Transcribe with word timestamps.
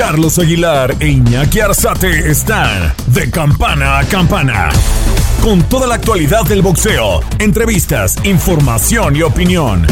Carlos 0.00 0.38
Aguilar 0.38 0.96
e 0.98 1.08
Iñaki 1.08 1.60
Arzate 1.60 2.30
están 2.30 2.94
de 3.08 3.30
campana 3.30 3.98
a 3.98 4.04
campana. 4.04 4.70
Con 5.42 5.62
toda 5.64 5.86
la 5.86 5.96
actualidad 5.96 6.42
del 6.44 6.62
boxeo, 6.62 7.20
entrevistas, 7.38 8.16
información 8.24 9.14
y 9.14 9.20
opinión. 9.20 9.86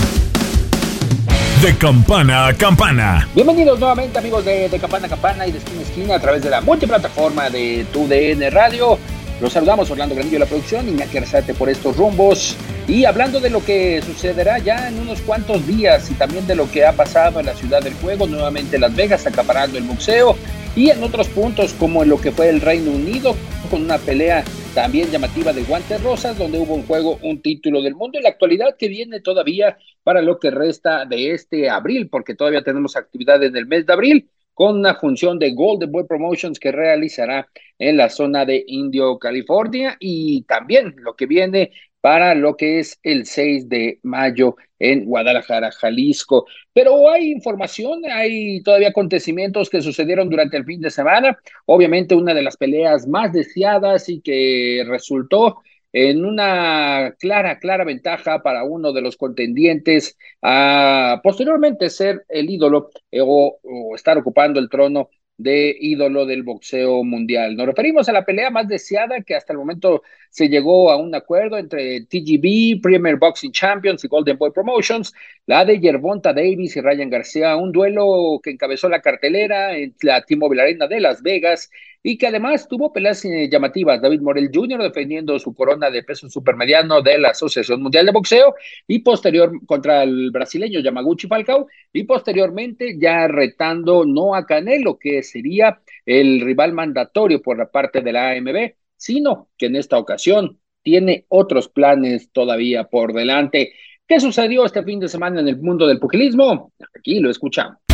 De 1.61 1.77
campana 1.77 2.47
a 2.47 2.55
campana. 2.55 3.29
Bienvenidos 3.35 3.79
nuevamente 3.79 4.19
amigos 4.19 4.47
de, 4.47 4.71
de 4.71 4.79
Campana 4.79 5.09
a 5.09 5.11
Campana 5.11 5.47
y 5.47 5.53
de 5.53 5.59
Esquina 5.59 5.79
a 5.79 5.83
Esquina 5.83 6.15
a 6.15 6.21
través 6.21 6.43
de 6.43 6.49
la 6.49 6.63
multiplataforma 6.63 7.51
de 7.51 7.87
TUDN 7.93 8.51
Radio. 8.51 8.99
Los 9.41 9.53
saludamos 9.53 9.89
Orlando 9.91 10.17
Granillo 10.17 10.35
de 10.35 10.41
la 10.41 10.47
producción, 10.47 10.89
Iñaki 10.89 11.19
Arzate 11.19 11.55
por 11.55 11.69
estos 11.69 11.97
rumbos. 11.97 12.57
Y 12.89 13.05
hablando 13.05 13.39
de 13.39 13.51
lo 13.51 13.65
que 13.65 14.03
sucederá 14.03 14.59
ya 14.59 14.89
en 14.89 14.99
unos 14.99 15.21
cuantos 15.21 15.65
días 15.65 16.11
y 16.11 16.15
también 16.15 16.47
de 16.49 16.57
lo 16.57 16.69
que 16.71 16.85
ha 16.85 16.93
pasado 16.93 17.39
en 17.39 17.47
la 17.47 17.55
ciudad 17.55 17.81
del 17.81 17.95
juego, 17.95 18.27
nuevamente 18.27 18.79
Las 18.79 18.97
Vegas 18.97 19.27
acaparando 19.27 19.79
el 19.79 19.85
boxeo 19.85 20.37
y 20.75 20.91
en 20.91 21.03
otros 21.03 21.29
puntos 21.29 21.73
como 21.75 22.03
en 22.03 22.09
lo 22.09 22.21
que 22.21 22.33
fue 22.33 22.49
el 22.49 22.61
Reino 22.61 22.91
Unido 22.91 23.37
con 23.71 23.83
una 23.83 23.99
pelea 23.99 24.45
también 24.75 25.11
llamativa 25.11 25.53
de 25.53 25.63
guantes 25.65 26.03
rosas 26.03 26.39
donde 26.39 26.59
hubo 26.59 26.75
un 26.75 26.87
juego, 26.87 27.19
un 27.23 27.41
título 27.43 27.83
del 27.83 27.95
mundo 27.95 28.19
en 28.19 28.25
la 28.25 28.31
actualidad 28.31 28.77
que 28.77 28.89
viene 28.89 29.21
todavía 29.21 29.77
para 30.03 30.23
lo 30.23 30.39
que 30.39 30.51
resta 30.51 31.05
de 31.05 31.33
este 31.33 31.69
abril 31.69 32.09
porque 32.09 32.35
todavía 32.35 32.63
tenemos 32.63 32.97
actividades 32.97 33.53
del 33.53 33.67
mes 33.67 33.87
de 33.87 33.93
abril 33.93 34.31
con 34.59 34.77
una 34.81 34.97
función 34.97 35.39
de 35.39 35.53
Golden 35.53 35.93
Boy 35.93 36.03
Promotions 36.03 36.59
que 36.59 36.73
realizará 36.73 37.49
en 37.79 37.97
la 37.97 38.09
zona 38.09 38.45
de 38.45 38.65
Indio, 38.67 39.17
California, 39.17 39.97
y 40.01 40.43
también 40.49 40.97
lo 40.97 41.15
que 41.15 41.27
viene 41.27 41.71
para 42.01 42.35
lo 42.35 42.57
que 42.57 42.81
es 42.81 42.99
el 43.05 43.25
6 43.25 43.69
de 43.69 44.01
mayo 44.03 44.57
en 44.81 45.05
Guadalajara, 45.05 45.71
Jalisco. 45.71 46.47
Pero 46.73 47.09
hay 47.09 47.31
información, 47.31 48.03
hay 48.11 48.61
todavía 48.65 48.89
acontecimientos 48.89 49.71
que 49.71 49.81
sucedieron 49.81 50.29
durante 50.29 50.57
el 50.57 50.65
fin 50.65 50.81
de 50.81 50.91
semana. 50.91 51.39
Obviamente 51.67 52.17
una 52.17 52.35
de 52.35 52.43
las 52.43 52.57
peleas 52.57 53.07
más 53.07 53.33
deseadas 53.33 54.09
y 54.09 54.21
que 54.21 54.85
resultó 54.89 55.59
en 55.93 56.25
una 56.25 57.15
clara, 57.19 57.59
clara 57.59 57.85
ventaja 57.85 58.43
para 58.43 58.65
uno 58.65 58.93
de 58.93 59.01
los 59.03 59.17
contendientes 59.17 60.17
a 60.43 61.21
posteriormente 61.23 61.91
ser 61.91 62.25
el 62.29 62.51
ídolo 62.51 62.91
eh, 63.11 63.21
o, 63.23 63.59
estar 63.95 64.19
ocupando 64.19 64.61
el 64.61 64.69
trono 64.69 65.09
de 65.39 65.75
ídolo 65.81 66.27
del 66.27 66.43
boxeo 66.43 67.05
mundial. 67.05 67.57
Nos 67.57 67.67
referimos 67.67 68.09
a 68.09 68.13
la 68.13 68.25
pelea 68.25 68.51
más 68.51 68.67
deseada 68.67 69.23
que 69.23 69.37
hasta 69.37 69.53
el 69.53 69.59
momento 69.59 70.03
se 70.31 70.49
llegó 70.49 70.91
a 70.91 70.97
un 70.97 71.15
acuerdo 71.15 71.57
entre 71.59 72.01
TGB, 72.07 72.81
Premier 72.83 73.17
Boxing 73.17 73.53
Champions 73.53 74.05
y 74.05 74.09
Golden 74.09 74.37
Boy 74.37 74.51
Promotions, 74.51 75.15
la 75.47 75.65
de 75.65 75.79
Yerbonta 75.79 76.33
Davis 76.33 76.77
y 76.77 76.81
Ryan 76.81 77.09
García, 77.09 77.57
un 77.57 77.71
duelo 77.71 78.41
que 78.43 78.51
encabezó 78.51 78.89
la 78.89 79.01
cartelera 79.01 79.77
en 79.77 79.95
la 80.03 80.23
T-Mobile 80.23 80.63
Arena 80.63 80.89
de 80.89 81.01
Las 81.01 81.23
Vegas 81.23 81.71
y 82.03 82.17
que 82.17 82.27
además 82.27 82.69
tuvo 82.69 82.93
peleas 82.93 83.25
eh, 83.25 83.49
llamativas. 83.51 84.01
David 84.01 84.21
Morel 84.21 84.51
Jr. 84.53 84.83
defendiendo 84.83 85.39
su 85.39 85.55
corona 85.55 85.91
de 85.91 86.03
peso 86.03 86.29
supermediano 86.29 87.03
de 87.03 87.19
la 87.19 87.31
Asociación 87.31 87.83
Mundial 87.83 88.07
de 88.07 88.13
Boxeo 88.13 88.55
y 88.87 89.01
posterior 89.01 89.53
contra 89.67 90.03
el 90.03 90.31
brasileño 90.31 90.81
Yamaguchi 90.81 91.27
Falcao 91.27 91.67
y 91.93 92.05
posteriormente 92.05 92.97
ya 92.99 93.29
retando 93.29 94.05
no 94.05 94.35
a 94.35 94.47
Canelo, 94.47 94.99
que 94.99 95.23
sería 95.23 95.81
el 96.07 96.41
rival 96.41 96.73
mandatorio 96.73 97.43
por 97.43 97.59
la 97.59 97.71
parte 97.71 98.01
de 98.01 98.13
la 98.13 98.31
AMB, 98.31 98.73
sino 98.97 99.49
que 99.57 99.67
en 99.67 99.77
esta 99.77 99.99
ocasión 99.99 100.59
tiene 100.83 101.27
otros 101.29 101.69
planes 101.69 102.31
todavía 102.33 102.85
por 102.85 103.13
delante. 103.13 103.73
¿Qué 104.07 104.21
sucedió 104.21 104.65
este 104.65 104.83
fin 104.83 105.01
de 105.01 105.09
semana 105.09 105.41
en 105.41 105.49
el 105.49 105.59
mundo 105.59 105.87
del 105.87 105.99
pugilismo? 105.99 106.73
Aquí 106.97 107.21
lo 107.21 107.31
escuchamos. 107.31 107.88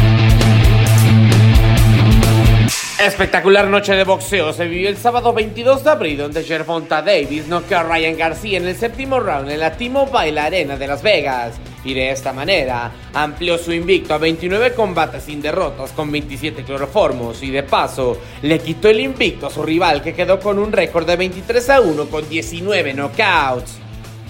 Espectacular 2.99 3.67
noche 3.67 3.93
de 3.93 4.05
boxeo. 4.05 4.53
Se 4.53 4.67
vivió 4.67 4.89
el 4.89 4.97
sábado 4.97 5.33
22 5.33 5.83
de 5.83 5.91
abril 5.91 6.17
donde 6.17 6.45
Gervonta 6.45 7.03
Davis 7.03 7.49
noqueó 7.49 7.79
a 7.79 7.83
Ryan 7.83 8.17
García 8.17 8.59
en 8.59 8.69
el 8.69 8.77
séptimo 8.77 9.19
round 9.19 9.51
en 9.51 9.59
la 9.59 9.77
T-Mobile 9.77 10.39
Arena 10.39 10.77
de 10.77 10.87
Las 10.87 11.03
Vegas. 11.03 11.57
Y 11.85 11.93
de 11.93 12.13
esta 12.13 12.33
manera 12.33 12.93
amplió 13.13 13.59
su 13.59 13.73
invicto 13.73 14.15
a 14.15 14.19
29 14.19 14.75
combates 14.75 15.25
sin 15.25 15.43
derrotas 15.43 15.91
con 15.91 16.11
27 16.13 16.63
cloroformos. 16.63 17.43
Y 17.43 17.51
de 17.51 17.65
paso 17.65 18.17
le 18.43 18.61
quitó 18.61 18.89
el 18.89 19.01
invicto 19.01 19.49
a 19.49 19.51
su 19.51 19.65
rival 19.65 20.01
que 20.01 20.15
quedó 20.15 20.39
con 20.39 20.61
un 20.61 20.71
récord 20.71 21.05
de 21.05 21.17
23 21.17 21.71
a 21.71 21.81
1 21.81 22.07
con 22.07 22.29
19 22.29 22.95
knockouts. 22.95 23.84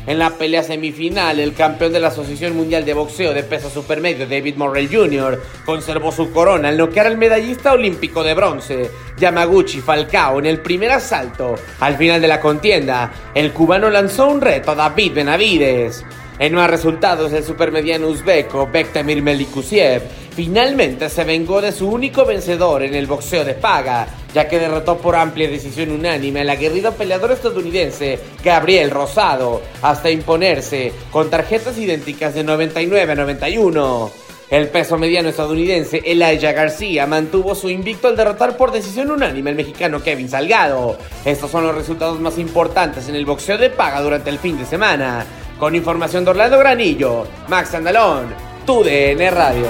En 0.07 0.19
la 0.19 0.31
pelea 0.31 0.63
semifinal, 0.63 1.41
el 1.41 1.55
campeón 1.55 1.93
de 1.93 2.01
la 2.01 2.09
Asociación 2.09 2.55
Mundial 2.55 2.85
de 2.85 2.93
Boxeo 2.93 3.33
de 3.33 3.43
peso 3.43 3.71
supermedio, 3.71 4.27
David 4.27 4.57
Morrell 4.57 4.95
Jr., 4.95 5.43
conservó 5.65 6.13
su 6.13 6.31
corona 6.31 6.69
al 6.69 6.77
noquear 6.77 7.07
al 7.07 7.17
medallista 7.17 7.73
olímpico 7.73 8.23
de 8.23 8.35
bronce, 8.35 8.91
Yamaguchi 9.17 9.81
Falcao, 9.81 10.39
en 10.39 10.47
el 10.47 10.61
primer 10.61 10.93
asalto. 10.93 11.55
Al 11.81 11.97
final 11.97 12.21
de 12.21 12.29
la 12.29 12.39
contienda, 12.39 13.13
el 13.35 13.53
cubano 13.53 13.89
lanzó 13.89 14.29
un 14.29 14.43
reto 14.43 14.73
a 14.73 14.75
David 14.75 15.15
Benavides. 15.15 16.05
En 16.39 16.53
más 16.55 16.69
resultados, 16.69 17.33
el 17.33 17.45
supermediano 17.45 18.09
uzbeco 18.09 18.67
Bektamir 18.67 19.23
Melikusiev 19.23 20.03
finalmente 20.35 21.09
se 21.09 21.23
vengó 21.23 21.61
de 21.61 21.71
su 21.71 21.89
único 21.89 22.25
vencedor 22.25 22.83
en 22.83 22.95
el 22.95 23.07
boxeo 23.07 23.45
de 23.45 23.55
paga, 23.55 24.09
ya 24.35 24.49
que 24.49 24.59
derrotó 24.59 24.99
por 24.99 25.15
amplia 25.15 25.49
decisión 25.49 25.93
unánime 25.93 26.41
al 26.41 26.51
aguerrido 26.51 26.93
peleador 26.93 27.31
estadounidense 27.31 28.19
Gabriel 28.43 28.91
Rosado, 28.91 29.63
hasta 29.81 30.11
imponerse 30.11 30.93
con 31.13 31.31
tarjetas 31.31 31.79
idénticas 31.79 32.35
de 32.35 32.43
99 32.43 33.13
a 33.13 33.15
91. 33.15 34.11
El 34.51 34.69
peso 34.69 34.99
mediano 34.99 35.29
estadounidense 35.29 36.03
Elijah 36.05 36.53
García 36.53 37.07
mantuvo 37.07 37.55
su 37.55 37.71
invicto 37.71 38.09
al 38.09 38.17
derrotar 38.17 38.57
por 38.57 38.73
decisión 38.73 39.11
unánime 39.13 39.51
al 39.51 39.57
mexicano 39.57 40.03
Kevin 40.03 40.29
Salgado. 40.29 40.99
Estos 41.25 41.51
son 41.51 41.65
los 41.65 41.75
resultados 41.77 42.19
más 42.21 42.39
importantes 42.39 43.09
en 43.09 43.15
el 43.15 43.25
boxeo 43.25 43.57
de 43.57 43.71
paga 43.71 44.03
durante 44.03 44.31
el 44.31 44.39
fin 44.39 44.59
de 44.59 44.67
semana. 44.67 45.25
Con 45.65 45.75
información 45.75 46.27
de 46.27 46.31
Orlando 46.33 46.59
Granillo, 46.59 47.27
Max 47.49 47.75
Andalón, 47.75 48.27
TUDN 48.67 49.31
Radio. 49.31 49.67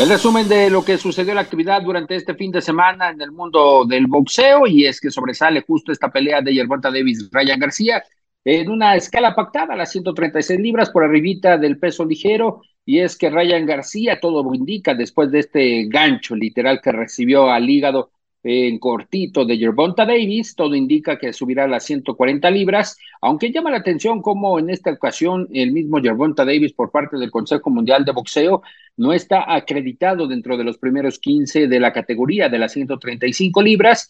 El 0.00 0.08
resumen 0.08 0.48
de 0.48 0.70
lo 0.70 0.82
que 0.82 0.96
sucedió 0.96 1.32
en 1.32 1.36
la 1.36 1.42
actividad 1.42 1.82
durante 1.82 2.16
este 2.16 2.34
fin 2.34 2.50
de 2.50 2.62
semana 2.62 3.10
en 3.10 3.20
el 3.20 3.30
mundo 3.30 3.84
del 3.84 4.06
boxeo 4.06 4.66
y 4.66 4.86
es 4.86 5.02
que 5.02 5.10
sobresale 5.10 5.60
justo 5.66 5.92
esta 5.92 6.10
pelea 6.10 6.40
de 6.40 6.54
Yerbonta 6.54 6.90
Davis 6.90 7.28
Ryan 7.30 7.60
García 7.60 8.02
en 8.42 8.70
una 8.70 8.96
escala 8.96 9.34
pactada 9.34 9.74
a 9.74 9.76
las 9.76 9.92
136 9.92 10.58
libras 10.60 10.88
por 10.88 11.04
arribita 11.04 11.58
del 11.58 11.78
peso 11.78 12.06
ligero 12.06 12.62
y 12.86 13.00
es 13.00 13.18
que 13.18 13.28
Ryan 13.28 13.66
García 13.66 14.18
todo 14.18 14.54
indica 14.54 14.94
después 14.94 15.30
de 15.30 15.40
este 15.40 15.84
gancho 15.88 16.34
literal 16.34 16.80
que 16.82 16.90
recibió 16.90 17.50
al 17.50 17.68
hígado 17.68 18.12
en 18.44 18.78
cortito 18.78 19.46
de 19.46 19.56
Yerbonta 19.56 20.04
Davis, 20.04 20.54
todo 20.54 20.74
indica 20.74 21.18
que 21.18 21.32
subirá 21.32 21.64
a 21.64 21.68
las 21.68 21.84
140 21.84 22.50
libras, 22.50 22.98
aunque 23.22 23.50
llama 23.50 23.70
la 23.70 23.78
atención 23.78 24.20
como 24.20 24.58
en 24.58 24.68
esta 24.68 24.92
ocasión 24.92 25.48
el 25.52 25.72
mismo 25.72 25.98
Yerbonta 25.98 26.44
Davis 26.44 26.74
por 26.74 26.90
parte 26.90 27.16
del 27.16 27.30
Consejo 27.30 27.70
Mundial 27.70 28.04
de 28.04 28.12
Boxeo 28.12 28.62
no 28.98 29.14
está 29.14 29.52
acreditado 29.52 30.26
dentro 30.26 30.58
de 30.58 30.64
los 30.64 30.76
primeros 30.76 31.18
15 31.18 31.68
de 31.68 31.80
la 31.80 31.92
categoría 31.92 32.50
de 32.50 32.58
las 32.58 32.72
135 32.72 33.62
libras. 33.62 34.08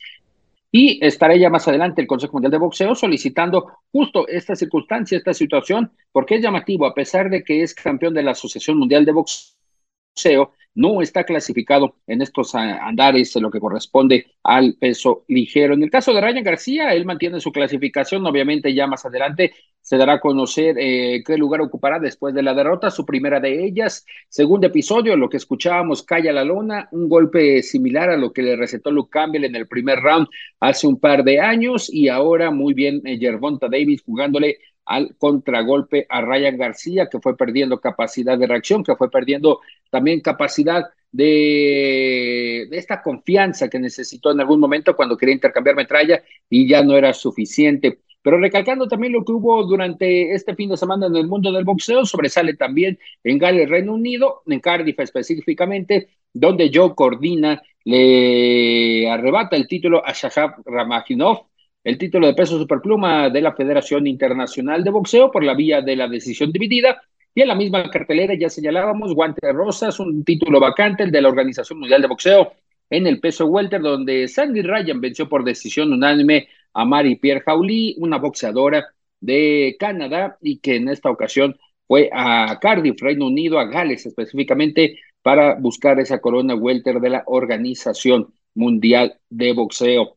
Y 0.73 0.99
estará 1.07 1.37
ya 1.37 1.49
más 1.51 1.69
adelante 1.69 2.03
el 2.03 2.09
Consejo 2.09 2.33
Mundial 2.33 2.51
de 2.51 2.59
Boxeo 2.59 2.97
solicitando 2.97 3.79
justo 3.93 4.27
esta 4.27 4.57
circunstancia, 4.57 5.17
esta 5.17 5.33
situación, 5.33 5.93
porque 6.11 6.35
es 6.35 6.43
llamativo, 6.43 6.85
a 6.85 6.95
pesar 6.95 7.31
de 7.31 7.45
que 7.45 7.63
es 7.63 7.73
campeón 7.73 8.13
de 8.13 8.25
la 8.25 8.33
Asociación 8.33 8.79
Mundial 8.79 9.05
de 9.05 9.13
Boxeo, 9.13 10.53
no 10.75 11.03
está 11.03 11.25
clasificado 11.25 11.97
en 12.07 12.23
estos 12.23 12.55
andares, 12.55 13.35
en 13.37 13.43
lo 13.43 13.51
que 13.51 13.61
corresponde 13.61 14.27
al 14.43 14.75
peso 14.75 15.25
ligero. 15.29 15.75
En 15.75 15.83
el 15.83 15.91
caso 15.91 16.13
de 16.13 16.21
Ryan 16.21 16.45
García, 16.45 16.95
él 16.95 17.05
mantiene 17.05 17.41
su 17.41 17.53
clasificación, 17.53 18.27
obviamente 18.27 18.75
ya 18.75 18.87
más 18.87 19.05
adelante 19.05 19.53
se 19.85 19.99
dará 19.99 20.15
a 20.15 20.21
conocer 20.21 20.77
eh, 20.79 21.23
qué 21.27 21.37
lugar 21.37 21.61
ocupará 21.61 21.99
después 21.99 22.35
de 22.35 22.43
la 22.43 22.55
derrota, 22.55 22.91
su 22.91 23.05
primera 23.05 23.39
de 23.39 23.67
ellas. 23.67 24.07
Segundo 24.31 24.67
episodio, 24.67 25.15
lo 25.15 25.29
que 25.29 25.37
escuchábamos, 25.37 26.03
Calla 26.03 26.33
la 26.33 26.43
Lona, 26.43 26.89
un 26.91 27.07
golpe 27.07 27.63
similar 27.63 28.09
a 28.09 28.17
lo 28.17 28.33
que 28.33 28.41
le 28.41 28.57
recetó 28.57 28.91
Luke 28.91 29.11
Campbell 29.13 29.45
en 29.45 29.55
el 29.55 29.69
primer 29.69 30.01
round 30.01 30.27
hace 30.59 30.87
un 30.87 30.99
par 30.99 31.23
de 31.23 31.39
años 31.39 31.93
y 31.93 32.09
ahora 32.09 32.51
muy 32.51 32.73
bien 32.73 33.03
eh, 33.05 33.19
Gervonta 33.19 33.69
Davis 33.69 34.03
jugándole 34.03 34.57
al 34.87 35.17
contragolpe 35.17 36.07
a 36.09 36.21
Ryan 36.21 36.57
García, 36.57 37.09
que 37.11 37.21
fue 37.21 37.37
perdiendo 37.37 37.81
capacidad 37.81 38.39
de 38.39 38.47
reacción, 38.47 38.85
que 38.85 38.97
fue 38.97 39.11
perdiendo 39.11 39.61
también 39.91 40.21
capacidad 40.21 40.85
de, 41.11 42.67
de, 42.71 42.77
esta 42.77 43.03
confianza 43.03 43.69
que 43.69 43.79
necesitó 43.79 44.33
en 44.33 44.41
algún 44.41 44.61
momento 44.61 44.97
cuando 44.97 45.17
quería 45.17 45.35
intercambiar 45.35 45.77
metralla 45.77 46.23
y 46.51 46.69
ya 46.69 46.83
no 46.83 46.97
era 46.97 47.13
suficiente. 47.13 48.01
Pero 48.25 48.39
recalcando 48.39 48.89
también 48.89 49.13
lo 49.13 49.23
que 49.23 49.33
hubo 49.33 49.65
durante 49.65 50.33
este 50.33 50.55
fin 50.55 50.71
de 50.71 50.79
semana 50.79 51.07
en 51.07 51.17
el 51.17 51.29
mundo 51.29 51.53
del 51.53 51.65
boxeo, 51.65 52.07
sobresale 52.07 52.55
también 52.55 52.99
en 53.23 53.39
Gales, 53.39 53.69
Reino 53.69 53.93
Unido, 53.93 54.43
en 54.47 54.61
Cardiff 54.61 54.99
específicamente, 54.99 56.09
donde 56.33 56.71
Joe 56.73 56.95
Cordina 56.95 57.63
le 57.85 59.11
arrebata 59.11 59.57
el 59.57 59.69
título 59.69 60.03
a 60.07 60.13
Shahab 60.15 60.63
Ramaginov, 60.65 61.49
el 61.85 61.99
título 61.99 62.27
de 62.27 62.35
peso 62.35 62.59
superpluma 62.59 63.31
de 63.31 63.43
la 63.43 63.53
Federación 63.55 64.07
Internacional 64.07 64.83
de 64.83 64.91
Boxeo 64.91 65.31
por 65.31 65.45
la 65.45 65.55
vía 65.55 65.83
de 65.83 65.97
la 65.97 66.09
decisión 66.09 66.51
dividida 66.51 67.03
Y 67.35 67.43
en 67.43 67.49
la 67.49 67.55
misma 67.55 67.91
cartelera 67.91 68.35
ya 68.35 68.49
señalábamos, 68.49 69.15
guante 69.15 69.53
rosas, 69.53 70.01
un 70.01 70.25
título 70.25 70.61
vacante, 70.61 71.05
el 71.05 71.11
de 71.13 71.21
la 71.23 71.29
Organización 71.29 71.81
Mundial 71.81 72.03
de 72.03 72.09
Boxeo 72.09 72.53
en 72.91 73.07
el 73.07 73.21
peso 73.21 73.47
welter, 73.47 73.81
donde 73.81 74.29
Sandy 74.29 74.63
Ryan 74.63 75.01
venció 75.01 75.29
por 75.29 75.45
decisión 75.45 75.93
unánime 75.93 76.49
a 76.73 76.85
Mari 76.85 77.17
Pierre 77.17 77.41
Jauli, 77.41 77.97
una 77.99 78.19
boxeadora 78.19 78.87
de 79.21 79.77
Canadá 79.79 80.39
y 80.41 80.59
que 80.59 80.77
en 80.77 80.89
esta 80.89 81.11
ocasión 81.11 81.57
fue 81.87 82.11
a 82.13 82.59
Cardiff, 82.61 83.01
Reino 83.01 83.27
Unido, 83.27 83.59
a 83.59 83.67
Gales 83.67 84.07
específicamente, 84.07 84.99
para 85.23 85.55
buscar 85.55 85.99
esa 86.01 86.21
corona 86.21 86.55
welter 86.55 87.01
de 87.01 87.11
la 87.11 87.25
Organización 87.27 88.33
Mundial 88.55 89.19
de 89.31 89.53
Boxeo. 89.53 90.17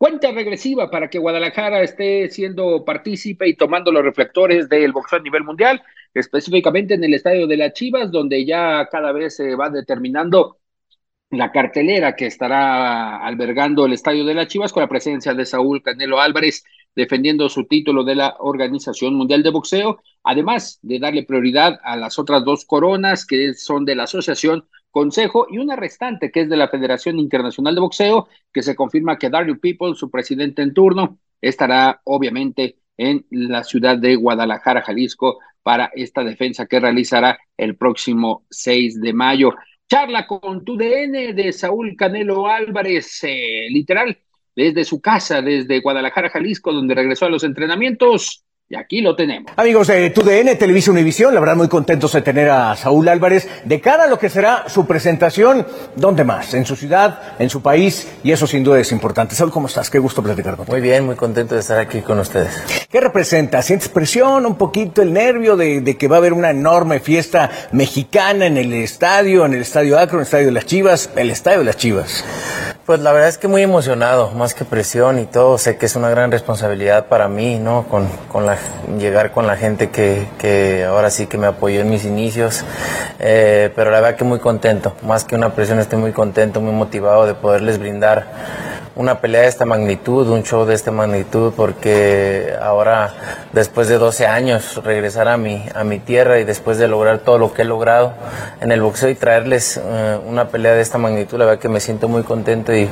Cuenta 0.00 0.32
regresiva 0.32 0.90
para 0.90 1.10
que 1.10 1.18
Guadalajara 1.18 1.82
esté 1.82 2.30
siendo 2.30 2.86
partícipe 2.86 3.46
y 3.46 3.54
tomando 3.54 3.92
los 3.92 4.02
reflectores 4.02 4.66
del 4.66 4.92
boxeo 4.92 5.18
a 5.18 5.22
nivel 5.22 5.44
mundial, 5.44 5.82
específicamente 6.14 6.94
en 6.94 7.04
el 7.04 7.12
estadio 7.12 7.46
de 7.46 7.58
las 7.58 7.74
Chivas, 7.74 8.10
donde 8.10 8.46
ya 8.46 8.88
cada 8.90 9.12
vez 9.12 9.36
se 9.36 9.54
va 9.54 9.68
determinando 9.68 10.56
la 11.28 11.52
cartelera 11.52 12.16
que 12.16 12.24
estará 12.24 13.18
albergando 13.18 13.84
el 13.84 13.92
estadio 13.92 14.24
de 14.24 14.32
las 14.32 14.46
Chivas 14.48 14.72
con 14.72 14.80
la 14.82 14.88
presencia 14.88 15.34
de 15.34 15.44
Saúl 15.44 15.82
Canelo 15.82 16.18
Álvarez 16.18 16.64
defendiendo 16.94 17.50
su 17.50 17.66
título 17.66 18.02
de 18.02 18.14
la 18.14 18.36
Organización 18.38 19.14
Mundial 19.14 19.42
de 19.42 19.50
Boxeo, 19.50 20.02
además 20.24 20.78
de 20.80 20.98
darle 20.98 21.24
prioridad 21.24 21.78
a 21.82 21.98
las 21.98 22.18
otras 22.18 22.42
dos 22.42 22.64
coronas 22.64 23.26
que 23.26 23.52
son 23.52 23.84
de 23.84 23.96
la 23.96 24.04
Asociación 24.04 24.64
Consejo 24.90 25.46
y 25.50 25.58
una 25.58 25.76
restante 25.76 26.30
que 26.30 26.42
es 26.42 26.48
de 26.48 26.56
la 26.56 26.68
Federación 26.68 27.18
Internacional 27.18 27.74
de 27.74 27.80
Boxeo, 27.80 28.28
que 28.52 28.62
se 28.62 28.74
confirma 28.74 29.18
que 29.18 29.30
Dario 29.30 29.58
People, 29.60 29.94
su 29.94 30.10
presidente 30.10 30.62
en 30.62 30.74
turno, 30.74 31.18
estará 31.40 32.00
obviamente 32.04 32.78
en 32.96 33.24
la 33.30 33.64
ciudad 33.64 33.96
de 33.96 34.16
Guadalajara, 34.16 34.82
Jalisco, 34.82 35.38
para 35.62 35.90
esta 35.94 36.22
defensa 36.24 36.66
que 36.66 36.80
realizará 36.80 37.38
el 37.56 37.76
próximo 37.76 38.44
6 38.50 39.00
de 39.00 39.12
mayo. 39.12 39.54
Charla 39.88 40.26
con 40.26 40.64
tu 40.64 40.76
DN 40.76 41.32
de 41.32 41.52
Saúl 41.52 41.96
Canelo 41.96 42.46
Álvarez, 42.46 43.24
eh, 43.24 43.68
literal, 43.70 44.18
desde 44.54 44.84
su 44.84 45.00
casa, 45.00 45.42
desde 45.42 45.80
Guadalajara, 45.80 46.30
Jalisco, 46.30 46.72
donde 46.72 46.94
regresó 46.94 47.26
a 47.26 47.30
los 47.30 47.44
entrenamientos. 47.44 48.44
Y 48.72 48.76
aquí 48.76 49.00
lo 49.00 49.16
tenemos. 49.16 49.52
Amigos 49.56 49.88
de 49.88 50.10
TUDN, 50.10 50.56
Televisa 50.56 50.92
Univisión, 50.92 51.34
la 51.34 51.40
verdad 51.40 51.56
muy 51.56 51.66
contentos 51.66 52.12
de 52.12 52.22
tener 52.22 52.48
a 52.50 52.76
Saúl 52.76 53.08
Álvarez 53.08 53.48
de 53.64 53.80
cara 53.80 54.04
a 54.04 54.06
lo 54.06 54.16
que 54.16 54.28
será 54.28 54.68
su 54.68 54.86
presentación, 54.86 55.66
¿dónde 55.96 56.22
más? 56.22 56.54
En 56.54 56.64
su 56.64 56.76
ciudad, 56.76 57.34
en 57.40 57.50
su 57.50 57.62
país, 57.62 58.06
y 58.22 58.30
eso 58.30 58.46
sin 58.46 58.62
duda 58.62 58.78
es 58.78 58.92
importante. 58.92 59.34
Saúl, 59.34 59.50
¿cómo 59.50 59.66
estás? 59.66 59.90
Qué 59.90 59.98
gusto 59.98 60.22
platicar 60.22 60.54
contigo. 60.54 60.72
Muy 60.72 60.80
bien, 60.80 61.04
muy 61.04 61.16
contento 61.16 61.56
de 61.56 61.62
estar 61.62 61.80
aquí 61.80 62.00
con 62.00 62.20
ustedes. 62.20 62.62
¿Qué 62.88 63.00
representa? 63.00 63.60
¿Sientes 63.60 63.88
presión, 63.88 64.46
un 64.46 64.54
poquito 64.54 65.02
el 65.02 65.12
nervio 65.12 65.56
de, 65.56 65.80
de 65.80 65.96
que 65.96 66.06
va 66.06 66.14
a 66.14 66.18
haber 66.18 66.32
una 66.32 66.50
enorme 66.50 67.00
fiesta 67.00 67.50
mexicana 67.72 68.46
en 68.46 68.56
el 68.56 68.72
estadio, 68.72 69.46
en 69.46 69.54
el 69.54 69.62
estadio 69.62 69.98
Acro, 69.98 70.18
en 70.18 70.20
el 70.20 70.26
estadio 70.26 70.46
de 70.46 70.52
las 70.52 70.66
Chivas, 70.66 71.10
el 71.16 71.30
estadio 71.30 71.58
de 71.58 71.64
las 71.64 71.76
Chivas? 71.76 72.24
Pues 72.90 73.02
la 73.02 73.12
verdad 73.12 73.28
es 73.28 73.38
que 73.38 73.46
muy 73.46 73.62
emocionado, 73.62 74.32
más 74.32 74.52
que 74.52 74.64
presión 74.64 75.20
y 75.20 75.24
todo. 75.24 75.58
Sé 75.58 75.76
que 75.76 75.86
es 75.86 75.94
una 75.94 76.10
gran 76.10 76.32
responsabilidad 76.32 77.06
para 77.06 77.28
mí, 77.28 77.56
¿no? 77.56 77.86
Con, 77.86 78.08
con 78.26 78.46
la, 78.46 78.58
llegar 78.98 79.30
con 79.30 79.46
la 79.46 79.56
gente 79.56 79.90
que, 79.90 80.26
que 80.40 80.82
ahora 80.82 81.08
sí 81.10 81.28
que 81.28 81.38
me 81.38 81.46
apoyó 81.46 81.82
en 81.82 81.88
mis 81.88 82.04
inicios. 82.04 82.64
Eh, 83.20 83.70
pero 83.76 83.92
la 83.92 84.00
verdad 84.00 84.16
que 84.18 84.24
muy 84.24 84.40
contento, 84.40 84.96
más 85.06 85.24
que 85.24 85.36
una 85.36 85.54
presión, 85.54 85.78
estoy 85.78 86.00
muy 86.00 86.10
contento, 86.10 86.60
muy 86.60 86.72
motivado 86.72 87.26
de 87.26 87.34
poderles 87.34 87.78
brindar 87.78 88.26
una 88.96 89.20
pelea 89.20 89.42
de 89.42 89.48
esta 89.48 89.64
magnitud, 89.64 90.28
un 90.28 90.42
show 90.42 90.66
de 90.66 90.74
esta 90.74 90.90
magnitud, 90.90 91.52
porque 91.56 92.54
ahora, 92.60 93.14
después 93.52 93.88
de 93.88 93.98
12 93.98 94.26
años, 94.26 94.80
regresar 94.84 95.28
a 95.28 95.36
mi, 95.36 95.64
a 95.74 95.84
mi 95.84 95.98
tierra 95.98 96.38
y 96.40 96.44
después 96.44 96.78
de 96.78 96.88
lograr 96.88 97.20
todo 97.20 97.38
lo 97.38 97.52
que 97.52 97.62
he 97.62 97.64
logrado 97.64 98.12
en 98.60 98.72
el 98.72 98.82
boxeo 98.82 99.08
y 99.08 99.14
traerles 99.14 99.80
eh, 99.82 100.18
una 100.26 100.48
pelea 100.48 100.74
de 100.74 100.80
esta 100.80 100.98
magnitud, 100.98 101.38
la 101.38 101.46
verdad 101.46 101.60
que 101.60 101.68
me 101.68 101.80
siento 101.80 102.08
muy 102.08 102.22
contento 102.22 102.74
y, 102.74 102.88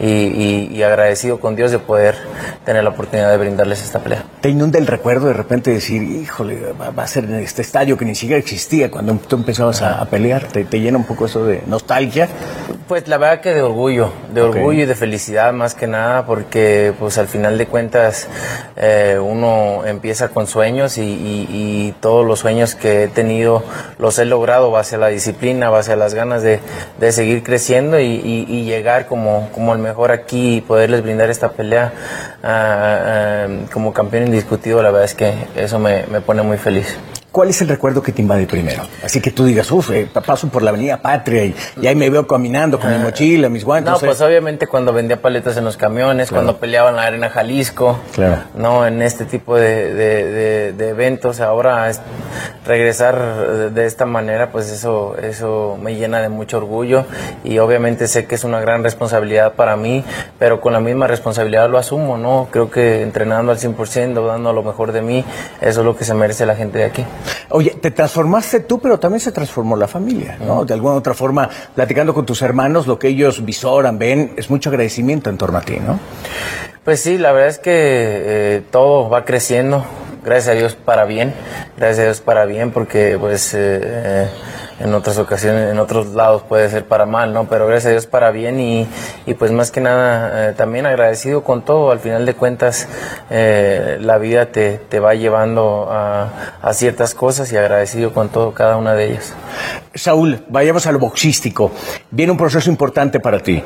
y, 0.00 0.68
y, 0.72 0.82
agradecido 0.82 1.38
con 1.38 1.54
Dios 1.54 1.70
de 1.70 1.78
poder 1.78 2.16
tener 2.64 2.82
la 2.82 2.90
oportunidad 2.90 3.30
de 3.30 3.36
brindarles 3.36 3.82
esta 3.82 3.98
pelea. 3.98 4.24
¿Te 4.40 4.48
inunda 4.48 4.78
el 4.78 4.86
recuerdo 4.86 5.28
de 5.28 5.34
repente 5.34 5.70
decir, 5.70 6.02
híjole, 6.02 6.72
va, 6.72 7.02
a 7.02 7.06
ser 7.06 7.24
en 7.24 7.34
este 7.36 7.62
estadio 7.62 7.96
que 7.96 8.04
ni 8.04 8.14
siquiera 8.14 8.38
existía 8.38 8.90
cuando 8.90 9.14
tú 9.14 9.36
empezabas 9.36 9.82
a, 9.82 10.00
a 10.00 10.06
pelear? 10.06 10.48
¿Te, 10.48 10.64
¿Te, 10.64 10.80
llena 10.80 10.98
un 10.98 11.04
poco 11.04 11.26
eso 11.26 11.44
de 11.44 11.62
nostalgia? 11.66 12.28
Pues 12.88 13.06
la 13.06 13.18
verdad 13.18 13.40
que 13.40 13.54
de 13.54 13.62
orgullo, 13.62 14.12
de 14.32 14.42
okay. 14.42 14.60
orgullo 14.60 14.82
y 14.82 14.86
de 14.86 14.94
felicidad 14.94 15.51
más 15.52 15.74
que 15.74 15.86
nada 15.86 16.26
porque 16.26 16.92
pues 16.98 17.18
al 17.18 17.28
final 17.28 17.58
de 17.58 17.66
cuentas 17.66 18.28
eh, 18.76 19.18
uno 19.22 19.84
empieza 19.86 20.28
con 20.28 20.46
sueños 20.46 20.98
y, 20.98 21.94
todos 22.00 22.26
los 22.26 22.40
sueños 22.40 22.74
que 22.74 23.04
he 23.04 23.08
tenido 23.08 23.62
los 23.98 24.18
he 24.18 24.24
logrado 24.24 24.70
base 24.70 24.96
a 24.96 24.98
la 24.98 25.08
disciplina, 25.08 25.70
base 25.70 25.92
a 25.92 25.96
las 25.96 26.14
ganas 26.14 26.42
de, 26.42 26.60
de 26.98 27.12
seguir 27.12 27.42
creciendo 27.42 28.00
y, 28.00 28.64
llegar 28.64 29.06
como, 29.06 29.50
como 29.52 29.72
el 29.72 29.78
mejor 29.78 30.10
aquí 30.10 30.56
y 30.56 30.60
poderles 30.60 31.02
brindar 31.02 31.30
esta 31.30 31.52
pelea 31.52 31.92
uh, 32.42 33.52
uh, 33.52 33.70
como 33.72 33.92
campeón 33.92 34.26
indiscutido, 34.26 34.82
la 34.82 34.90
verdad 34.90 35.04
es 35.04 35.14
que 35.14 35.34
eso 35.56 35.78
me, 35.78 36.04
me 36.06 36.20
pone 36.20 36.42
muy 36.42 36.56
feliz. 36.56 36.96
¿Cuál 37.32 37.48
es 37.48 37.62
el 37.62 37.68
recuerdo 37.68 38.02
que 38.02 38.12
te 38.12 38.20
invade 38.20 38.46
primero? 38.46 38.82
Así 39.02 39.22
que 39.22 39.30
tú 39.30 39.46
digas, 39.46 39.70
uff, 39.72 39.90
eh, 39.90 40.06
paso 40.26 40.48
por 40.48 40.62
la 40.62 40.68
avenida 40.68 40.98
Patria 41.00 41.46
y, 41.46 41.54
y, 41.80 41.86
ahí 41.86 41.94
me 41.96 42.10
veo 42.10 42.26
caminando 42.26 42.78
con 42.78 42.92
mi 42.92 42.98
mochila, 42.98 43.48
mis 43.48 43.64
guantes. 43.64 43.90
No, 43.90 43.98
pues 43.98 44.20
obviamente 44.20 44.66
cuando 44.66 44.92
vendía 44.92 45.20
paletas 45.22 45.56
en 45.56 45.64
los 45.64 45.78
camiones, 45.78 46.28
claro. 46.28 46.44
cuando 46.44 46.60
peleaba 46.60 46.90
en 46.90 46.96
la 46.96 47.04
arena 47.04 47.30
Jalisco, 47.30 47.98
claro. 48.14 48.42
no 48.54 48.86
en 48.86 49.00
este 49.00 49.24
tipo 49.24 49.56
de, 49.56 49.94
de, 49.94 50.30
de, 50.30 50.72
de 50.74 50.88
eventos. 50.90 51.40
Ahora 51.40 51.88
es, 51.88 52.02
regresar 52.66 53.70
de 53.72 53.86
esta 53.86 54.06
manera, 54.06 54.50
pues 54.50 54.70
eso, 54.70 55.16
eso 55.16 55.78
me 55.80 55.96
llena 55.96 56.20
de 56.20 56.28
mucho 56.28 56.58
orgullo 56.58 57.04
y 57.44 57.58
obviamente 57.58 58.06
sé 58.06 58.26
que 58.26 58.34
es 58.34 58.44
una 58.44 58.60
gran 58.60 58.84
responsabilidad 58.84 59.54
para 59.54 59.76
mí, 59.76 60.04
pero 60.38 60.60
con 60.60 60.72
la 60.72 60.80
misma 60.80 61.06
responsabilidad 61.06 61.68
lo 61.68 61.78
asumo, 61.78 62.18
¿no? 62.18 62.48
Creo 62.50 62.70
que 62.70 63.02
entrenando 63.02 63.52
al 63.52 63.58
100%, 63.58 64.26
dando 64.26 64.52
lo 64.52 64.62
mejor 64.62 64.92
de 64.92 65.02
mí, 65.02 65.24
eso 65.60 65.80
es 65.80 65.86
lo 65.86 65.96
que 65.96 66.04
se 66.04 66.14
merece 66.14 66.46
la 66.46 66.54
gente 66.54 66.78
de 66.78 66.84
aquí. 66.84 67.04
Oye, 67.50 67.70
te 67.80 67.90
transformaste 67.90 68.60
tú, 68.60 68.80
pero 68.80 68.98
también 68.98 69.20
se 69.20 69.32
transformó 69.32 69.76
la 69.76 69.88
familia, 69.88 70.38
¿no? 70.40 70.64
De 70.64 70.74
alguna 70.74 70.94
otra 70.94 71.14
forma, 71.14 71.48
platicando 71.74 72.14
con 72.14 72.26
tus 72.26 72.42
hermanos, 72.42 72.86
lo 72.86 72.98
que 72.98 73.08
ellos 73.08 73.44
visoran, 73.44 73.98
ven, 73.98 74.32
es 74.36 74.50
mucho 74.50 74.70
agradecimiento 74.70 75.30
en 75.30 75.38
torno 75.38 75.58
a 75.58 75.62
ti, 75.62 75.78
¿no? 75.78 75.98
Pues 76.84 77.00
sí, 77.00 77.18
la 77.18 77.32
verdad 77.32 77.48
es 77.48 77.58
que 77.58 77.72
eh, 77.74 78.62
todo 78.70 79.08
va 79.08 79.24
creciendo, 79.24 79.84
gracias 80.24 80.54
a 80.54 80.58
Dios 80.58 80.74
para 80.74 81.04
bien, 81.04 81.34
gracias 81.76 81.98
a 82.00 82.04
Dios 82.04 82.20
para 82.20 82.44
bien, 82.44 82.70
porque 82.70 83.16
pues 83.18 83.54
eh, 83.54 84.28
en 84.80 84.94
otras 84.94 85.18
ocasiones, 85.18 85.70
en 85.70 85.78
otros 85.78 86.08
lados 86.08 86.42
puede 86.42 86.68
ser 86.68 86.84
para 86.84 87.06
mal, 87.06 87.32
¿no? 87.32 87.48
Pero 87.48 87.66
gracias 87.66 87.86
a 87.86 87.90
Dios 87.90 88.06
para 88.06 88.30
bien 88.30 88.58
y, 88.58 88.88
pues 89.38 89.52
más 89.52 89.70
que 89.70 89.80
nada 89.80 90.50
eh, 90.50 90.52
también 90.54 90.86
agradecido 90.86 91.44
con 91.44 91.62
todo. 91.62 91.90
Al 91.90 92.00
final 92.00 92.26
de 92.26 92.34
cuentas, 92.34 92.88
eh, 93.30 93.98
la 94.00 94.18
vida 94.18 94.46
te, 94.46 94.78
te 94.78 94.98
va 94.98 95.14
llevando 95.14 95.88
a, 95.90 96.58
a, 96.60 96.72
ciertas 96.74 97.14
cosas 97.14 97.52
y 97.52 97.56
agradecido 97.56 98.12
con 98.12 98.28
todo, 98.28 98.52
cada 98.54 98.76
una 98.76 98.94
de 98.94 99.12
ellas. 99.12 99.34
Saúl, 99.94 100.44
vayamos 100.48 100.86
a 100.86 100.92
lo 100.92 100.98
boxístico. 100.98 101.70
Viene 102.10 102.32
un 102.32 102.38
proceso 102.38 102.70
importante 102.70 103.20
para 103.20 103.40
ti. 103.40 103.62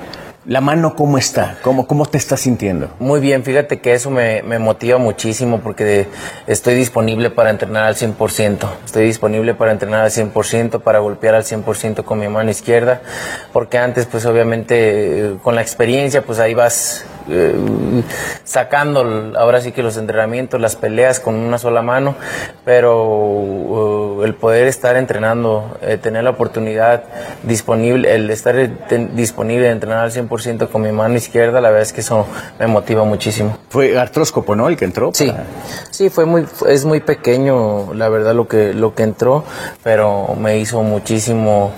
¿La 0.46 0.60
mano 0.60 0.94
cómo 0.94 1.18
está? 1.18 1.58
¿Cómo, 1.62 1.88
cómo 1.88 2.06
te 2.06 2.18
estás 2.18 2.38
sintiendo? 2.38 2.90
Muy 3.00 3.18
bien, 3.18 3.42
fíjate 3.42 3.80
que 3.80 3.94
eso 3.94 4.12
me, 4.12 4.44
me 4.44 4.60
motiva 4.60 4.96
muchísimo 4.96 5.58
porque 5.58 6.06
estoy 6.46 6.76
disponible 6.76 7.30
para 7.30 7.50
entrenar 7.50 7.82
al 7.82 7.96
100%. 7.96 8.68
Estoy 8.84 9.06
disponible 9.06 9.54
para 9.54 9.72
entrenar 9.72 10.02
al 10.02 10.10
100%, 10.12 10.82
para 10.82 11.00
golpear 11.00 11.34
al 11.34 11.42
100% 11.42 12.04
con 12.04 12.20
mi 12.20 12.28
mano 12.28 12.48
izquierda, 12.48 13.00
porque 13.52 13.78
antes 13.78 14.06
pues 14.06 14.24
obviamente 14.24 15.34
con 15.42 15.56
la 15.56 15.62
experiencia 15.62 16.22
pues 16.22 16.38
ahí 16.38 16.54
vas 16.54 17.04
eh, 17.28 17.52
sacando 18.44 19.32
ahora 19.36 19.60
sí 19.60 19.72
que 19.72 19.82
los 19.82 19.96
entrenamientos, 19.96 20.60
las 20.60 20.76
peleas 20.76 21.18
con 21.18 21.34
una 21.34 21.58
sola 21.58 21.82
mano, 21.82 22.14
pero 22.64 23.04
uh, 23.04 24.22
el 24.22 24.34
poder 24.34 24.68
estar 24.68 24.94
entrenando, 24.94 25.76
eh, 25.82 25.98
tener 25.98 26.22
la 26.22 26.30
oportunidad 26.30 27.02
disponible, 27.42 28.14
el 28.14 28.30
estar 28.30 28.54
disponible 29.14 29.66
de 29.66 29.72
entrenar 29.72 30.04
al 30.04 30.12
100% 30.12 30.35
con 30.70 30.82
mi 30.82 30.92
mano 30.92 31.16
izquierda, 31.16 31.60
la 31.60 31.70
verdad 31.70 31.82
es 31.82 31.92
que 31.92 32.00
eso 32.00 32.26
me 32.58 32.66
motiva 32.66 33.04
muchísimo. 33.04 33.58
Fue 33.68 33.98
artróscopo, 33.98 34.54
¿no? 34.54 34.68
El 34.68 34.76
que 34.76 34.84
entró. 34.84 35.10
Sí, 35.14 35.32
sí, 35.90 36.10
fue 36.10 36.24
muy, 36.24 36.46
es 36.68 36.84
muy 36.84 37.00
pequeño, 37.00 37.94
la 37.94 38.08
verdad 38.08 38.34
lo 38.34 38.48
que 38.48 38.74
lo 38.74 38.94
que 38.94 39.02
entró, 39.02 39.44
pero 39.82 40.34
me 40.38 40.58
hizo 40.58 40.82
muchísimo, 40.82 41.72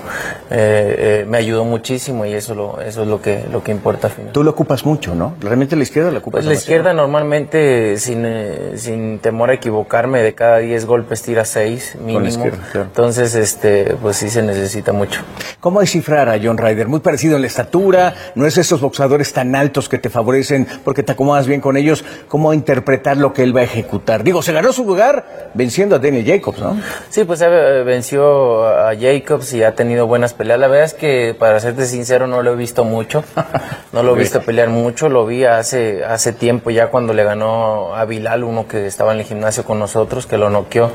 eh, 0.50 1.24
me 1.28 1.38
ayudó 1.38 1.64
muchísimo 1.64 2.24
y 2.26 2.32
eso 2.32 2.54
lo, 2.54 2.80
eso 2.80 3.02
es 3.02 3.08
lo 3.08 3.20
que 3.20 3.44
lo 3.50 3.62
que 3.62 3.72
importa. 3.72 4.08
Al 4.08 4.12
final. 4.12 4.32
Tú 4.32 4.44
lo 4.44 4.50
ocupas 4.50 4.84
mucho, 4.84 5.14
¿no? 5.14 5.34
¿Realmente 5.40 5.76
la 5.76 5.82
izquierda 5.82 6.10
la 6.10 6.18
ocupas? 6.18 6.38
Pues 6.38 6.46
la 6.46 6.54
izquierda 6.54 6.92
normalmente, 6.92 7.96
sin, 7.98 8.24
eh, 8.24 8.72
sin 8.76 9.18
temor 9.18 9.50
a 9.50 9.54
equivocarme, 9.54 10.22
de 10.22 10.34
cada 10.34 10.58
10 10.58 10.86
golpes 10.86 11.22
tira 11.22 11.44
6 11.44 11.96
mínimo. 12.00 12.20
máximo. 12.20 12.50
Entonces, 12.74 13.34
este, 13.34 13.96
pues 14.00 14.16
sí 14.16 14.30
se 14.30 14.42
necesita 14.42 14.92
mucho. 14.92 15.22
¿Cómo 15.60 15.80
descifrar 15.80 16.28
a 16.28 16.38
John 16.42 16.58
Ryder? 16.58 16.88
Muy 16.88 17.00
parecido 17.00 17.36
en 17.36 17.42
la 17.42 17.46
estatura, 17.46 18.14
no 18.34 18.46
es 18.48 18.58
esos 18.58 18.80
boxeadores 18.80 19.32
tan 19.32 19.54
altos 19.54 19.88
que 19.88 19.98
te 19.98 20.10
favorecen 20.10 20.66
porque 20.84 21.02
te 21.02 21.12
acomodas 21.12 21.46
bien 21.46 21.60
con 21.60 21.76
ellos. 21.76 22.04
¿Cómo 22.28 22.52
interpretar 22.52 23.16
lo 23.16 23.32
que 23.32 23.42
él 23.42 23.56
va 23.56 23.60
a 23.60 23.64
ejecutar? 23.64 24.24
Digo, 24.24 24.42
se 24.42 24.52
ganó 24.52 24.72
su 24.72 24.84
lugar 24.84 25.50
venciendo 25.54 25.96
a 25.96 25.98
Daniel 25.98 26.24
Jacobs, 26.26 26.58
¿no? 26.58 26.80
Sí, 27.10 27.24
pues 27.24 27.40
eh, 27.40 27.82
venció 27.84 28.66
a 28.66 28.94
Jacobs 28.96 29.52
y 29.52 29.62
ha 29.62 29.74
tenido 29.74 30.06
buenas 30.06 30.34
peleas. 30.34 30.58
La 30.58 30.68
verdad 30.68 30.86
es 30.86 30.94
que, 30.94 31.36
para 31.38 31.60
serte 31.60 31.86
sincero, 31.86 32.26
no 32.26 32.42
lo 32.42 32.52
he 32.52 32.56
visto 32.56 32.84
mucho. 32.84 33.24
No 33.90 34.02
lo 34.02 34.14
he 34.14 34.18
visto 34.18 34.42
pelear 34.42 34.68
mucho. 34.68 35.08
Lo 35.08 35.24
vi 35.24 35.44
hace, 35.44 36.04
hace 36.04 36.32
tiempo 36.32 36.70
ya 36.70 36.88
cuando 36.88 37.14
le 37.14 37.24
ganó 37.24 37.94
a 37.94 38.04
Bilal, 38.04 38.44
uno 38.44 38.68
que 38.68 38.86
estaba 38.86 39.14
en 39.14 39.20
el 39.20 39.24
gimnasio 39.24 39.64
con 39.64 39.78
nosotros, 39.78 40.26
que 40.26 40.36
lo 40.36 40.50
noqueó. 40.50 40.90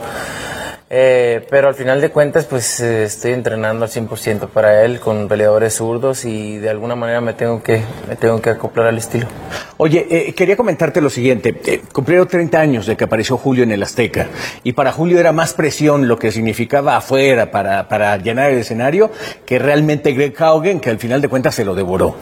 Eh, 0.90 1.46
pero 1.50 1.70
al 1.70 1.75
final 1.75 2.02
de 2.02 2.10
cuentas, 2.10 2.46
pues 2.46 2.80
eh, 2.80 3.04
estoy 3.06 3.32
entrenando 3.32 3.86
al 3.86 3.92
100% 3.92 4.48
para 4.50 4.84
él 4.84 5.00
con 5.00 5.28
peleadores 5.28 5.75
zurdos 5.75 6.24
y 6.25 6.58
de 6.58 6.70
alguna 6.70 6.96
manera 6.96 7.20
me 7.20 7.34
tengo 7.34 7.63
que, 7.63 7.82
me 8.08 8.16
tengo 8.16 8.42
que 8.42 8.52
acoplar 8.52 8.88
al 8.88 8.98
estilo. 8.98 9.25
Oye, 9.78 10.06
eh, 10.10 10.34
quería 10.34 10.56
comentarte 10.56 11.02
lo 11.02 11.10
siguiente. 11.10 11.82
cumplieron 11.92 12.28
30 12.28 12.60
años 12.60 12.86
de 12.86 12.96
que 12.96 13.06
apareció 13.06 13.38
Julio 13.38 13.63
en 13.63 13.72
el 13.72 13.82
Azteca 13.82 14.28
y 14.63 14.74
para 14.74 14.92
Julio 14.92 15.20
era 15.20 15.32
más 15.32 15.54
presión 15.54 16.08
lo 16.08 16.20
que 16.20 16.32
significaba 16.32 16.98
afuera 16.98 17.50
para, 17.50 17.88
para 17.88 18.16
llenar 18.18 18.52
el 18.52 18.60
escenario 18.60 19.10
que 19.46 19.58
realmente 19.60 20.12
Greg 20.13 20.36
Haugen, 20.38 20.80
que 20.80 20.90
al 20.90 21.00
final 21.00 21.22
de 21.22 21.28
cuentas 21.28 21.56
se 21.56 21.66
lo 21.66 21.74
devoró. 21.74 22.16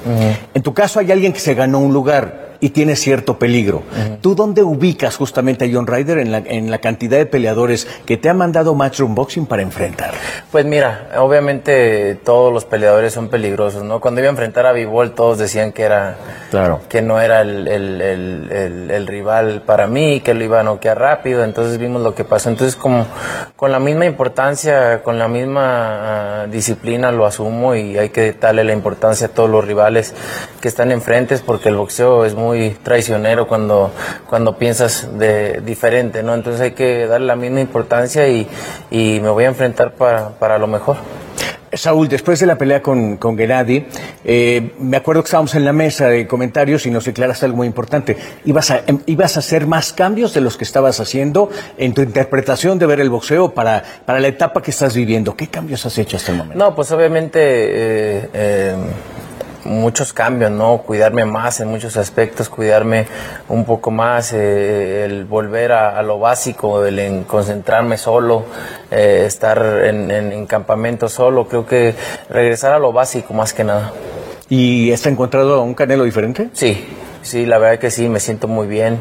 En 0.53 0.61
tu 0.61 0.73
caso 0.73 0.99
hay 0.99 1.11
alguien 1.11 1.33
que 1.33 1.39
se 1.39 1.55
ganó 1.55 1.79
un 1.79 1.93
lugar 1.93 2.50
y 2.61 2.69
tiene 2.69 2.95
cierto 2.95 3.37
peligro. 3.39 3.81
¿Tú 4.21 4.35
dónde 4.35 4.61
ubicas 4.61 5.17
justamente 5.17 5.65
a 5.65 5.69
John 5.71 5.87
Ryder 5.87 6.19
en 6.19 6.31
la, 6.31 6.37
en 6.37 6.69
la 6.69 6.77
cantidad 6.77 7.17
de 7.17 7.25
peleadores 7.25 7.87
que 8.05 8.17
te 8.17 8.29
ha 8.29 8.35
mandado 8.35 8.75
Matchroom 8.75 9.15
Boxing 9.15 9.47
para 9.47 9.63
enfrentar? 9.63 10.13
Pues 10.51 10.63
mira, 10.65 11.09
obviamente 11.17 12.19
todos 12.23 12.53
los 12.53 12.65
peleadores 12.65 13.13
son 13.13 13.29
peligrosos, 13.29 13.83
¿no? 13.83 13.99
Cuando 13.99 14.21
iba 14.21 14.29
a 14.29 14.31
enfrentar 14.31 14.67
a 14.67 14.73
Bivol 14.73 15.11
todos 15.11 15.39
decían 15.39 15.71
que 15.71 15.81
era 15.81 16.17
claro. 16.51 16.81
que 16.87 17.01
no 17.01 17.19
era 17.19 17.41
el, 17.41 17.67
el, 17.67 19.07
rival 19.07 19.63
para 19.65 19.87
mí, 19.87 20.21
que 20.21 20.35
lo 20.35 20.43
iba 20.43 20.59
a 20.59 20.63
noquear 20.63 20.99
rápido, 20.99 21.43
entonces 21.43 21.79
vimos 21.79 22.03
lo 22.03 22.13
que 22.13 22.23
pasó. 22.23 22.49
Entonces 22.49 22.75
como 22.75 23.07
con 23.55 23.71
la 23.71 23.79
misma 23.79 24.05
importancia, 24.05 25.01
con 25.01 25.17
la 25.17 25.27
misma 25.27 26.43
ah, 26.43 26.47
disciplina 26.47 27.11
lo 27.11 27.25
asumo 27.25 27.73
y 27.73 27.97
hay 27.97 28.09
que 28.09 28.33
darle 28.33 28.63
la 28.63 28.73
importancia 28.73 29.27
a 29.27 29.29
todos 29.31 29.49
los 29.49 29.65
rivales 29.65 30.13
que 30.61 30.67
están 30.67 30.91
enfrentes 30.91 31.41
porque 31.41 31.69
el 31.69 31.75
boxeo 31.75 32.23
es 32.23 32.35
muy 32.35 32.51
muy 32.51 32.71
traicionero 32.71 33.47
cuando, 33.47 33.91
cuando 34.27 34.57
piensas 34.57 35.17
de 35.17 35.61
diferente, 35.61 36.23
¿no? 36.23 36.33
Entonces 36.33 36.61
hay 36.61 36.71
que 36.71 37.07
darle 37.07 37.27
la 37.27 37.35
misma 37.35 37.61
importancia 37.61 38.27
y, 38.27 38.47
y 38.89 39.19
me 39.21 39.29
voy 39.29 39.45
a 39.45 39.47
enfrentar 39.47 39.93
para, 39.93 40.29
para 40.29 40.57
lo 40.57 40.67
mejor. 40.67 40.97
Saúl, 41.73 42.09
después 42.09 42.37
de 42.41 42.45
la 42.47 42.57
pelea 42.57 42.81
con, 42.81 43.15
con 43.15 43.37
Gennady, 43.37 43.85
eh, 44.25 44.73
me 44.79 44.97
acuerdo 44.97 45.23
que 45.23 45.27
estábamos 45.27 45.55
en 45.55 45.63
la 45.63 45.71
mesa 45.71 46.07
de 46.07 46.27
comentarios 46.27 46.85
y 46.85 46.91
nos 46.91 47.05
declaraste 47.05 47.45
algo 47.45 47.57
muy 47.57 47.67
importante. 47.67 48.17
Ibas 48.43 48.71
a, 48.71 48.81
em, 48.85 48.99
ibas 49.05 49.37
a 49.37 49.39
hacer 49.39 49.67
más 49.67 49.93
cambios 49.93 50.33
de 50.33 50.41
los 50.41 50.57
que 50.57 50.65
estabas 50.65 50.99
haciendo 50.99 51.49
en 51.77 51.93
tu 51.93 52.01
interpretación 52.01 52.77
de 52.77 52.87
ver 52.87 52.99
el 52.99 53.09
boxeo 53.09 53.53
para, 53.53 53.83
para 54.05 54.19
la 54.19 54.27
etapa 54.27 54.61
que 54.61 54.71
estás 54.71 54.93
viviendo. 54.93 55.37
¿Qué 55.37 55.47
cambios 55.47 55.85
has 55.85 55.97
hecho 55.97 56.17
hasta 56.17 56.33
el 56.33 56.39
momento? 56.39 56.57
No, 56.61 56.75
pues 56.75 56.91
obviamente 56.91 57.39
eh, 57.39 58.29
eh, 58.33 58.75
muchos 59.65 60.13
cambios, 60.13 60.51
¿no? 60.51 60.79
Cuidarme 60.79 61.25
más 61.25 61.59
en 61.59 61.69
muchos 61.69 61.97
aspectos, 61.97 62.49
cuidarme 62.49 63.07
un 63.49 63.65
poco 63.65 63.91
más, 63.91 64.33
eh, 64.33 65.05
el 65.05 65.25
volver 65.25 65.71
a, 65.71 66.01
lo 66.01 66.19
básico, 66.19 66.85
el 66.85 67.25
concentrarme 67.25 67.97
solo, 67.97 68.45
eh, 68.89 69.23
estar 69.25 69.57
en, 69.85 70.11
en, 70.11 70.45
campamento 70.47 71.07
solo, 71.09 71.47
creo 71.47 71.65
que 71.65 71.95
regresar 72.29 72.73
a 72.73 72.79
lo 72.79 72.91
básico 72.91 73.33
más 73.33 73.53
que 73.53 73.63
nada. 73.63 73.91
¿Y 74.49 74.91
has 74.91 75.05
encontrado 75.05 75.61
un 75.61 75.73
Canelo 75.73 76.03
diferente? 76.03 76.49
Sí, 76.53 76.85
Sí, 77.23 77.45
la 77.45 77.59
verdad 77.59 77.79
que 77.79 77.91
sí, 77.91 78.09
me 78.09 78.19
siento 78.19 78.47
muy 78.47 78.67
bien, 78.67 78.99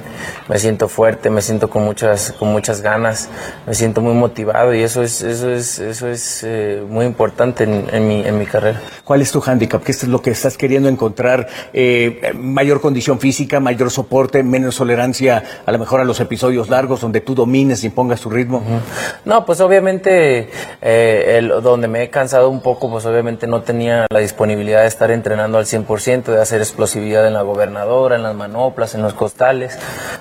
me 0.48 0.58
siento 0.58 0.88
fuerte, 0.88 1.30
me 1.30 1.40
siento 1.40 1.70
con 1.70 1.84
muchas, 1.84 2.32
con 2.32 2.52
muchas 2.52 2.82
ganas, 2.82 3.30
me 3.66 3.74
siento 3.74 4.02
muy 4.02 4.12
motivado 4.12 4.74
y 4.74 4.82
eso 4.82 5.02
es, 5.02 5.22
eso 5.22 5.50
es, 5.50 5.78
eso 5.78 6.06
es 6.06 6.42
eh, 6.44 6.82
muy 6.86 7.06
importante 7.06 7.64
en, 7.64 8.08
mi, 8.08 8.22
en 8.22 8.38
mi 8.38 8.44
carrera. 8.44 8.80
¿Cuál 9.04 9.22
es 9.22 9.32
tu 9.32 9.40
hándicap? 9.40 9.82
¿Qué 9.82 9.92
es 9.92 10.06
lo 10.06 10.20
que 10.20 10.30
estás 10.30 10.58
queriendo 10.58 10.90
encontrar? 10.90 11.48
Eh, 11.72 12.32
¿Mayor 12.36 12.82
condición 12.82 13.18
física, 13.20 13.58
mayor 13.58 13.90
soporte, 13.90 14.42
menos 14.42 14.76
tolerancia 14.76 15.42
a 15.64 15.72
lo 15.72 15.78
mejor 15.78 16.00
a 16.00 16.04
los 16.04 16.20
episodios 16.20 16.68
largos 16.68 17.00
donde 17.00 17.22
tú 17.22 17.34
domines 17.34 17.84
y 17.84 17.88
pongas 17.88 18.20
tu 18.20 18.28
ritmo? 18.28 18.62
No, 19.24 19.46
pues 19.46 19.62
obviamente 19.62 20.50
eh, 20.82 21.38
el, 21.38 21.48
donde 21.48 21.88
me 21.88 22.02
he 22.02 22.10
cansado 22.10 22.50
un 22.50 22.60
poco, 22.60 22.90
pues 22.90 23.06
obviamente 23.06 23.46
no 23.46 23.62
tenía 23.62 24.06
la 24.10 24.20
disponibilidad 24.20 24.82
de 24.82 24.88
estar 24.88 25.10
entrenando 25.10 25.56
al 25.56 25.64
100%, 25.64 26.24
de 26.24 26.40
hacer 26.40 26.60
explosividad 26.60 27.26
en 27.26 27.32
la 27.32 27.42
gobernadora 27.42 28.09
en 28.16 28.22
las 28.22 28.34
manoplas, 28.34 28.94
en 28.94 29.02
los 29.02 29.14
costales. 29.14 29.78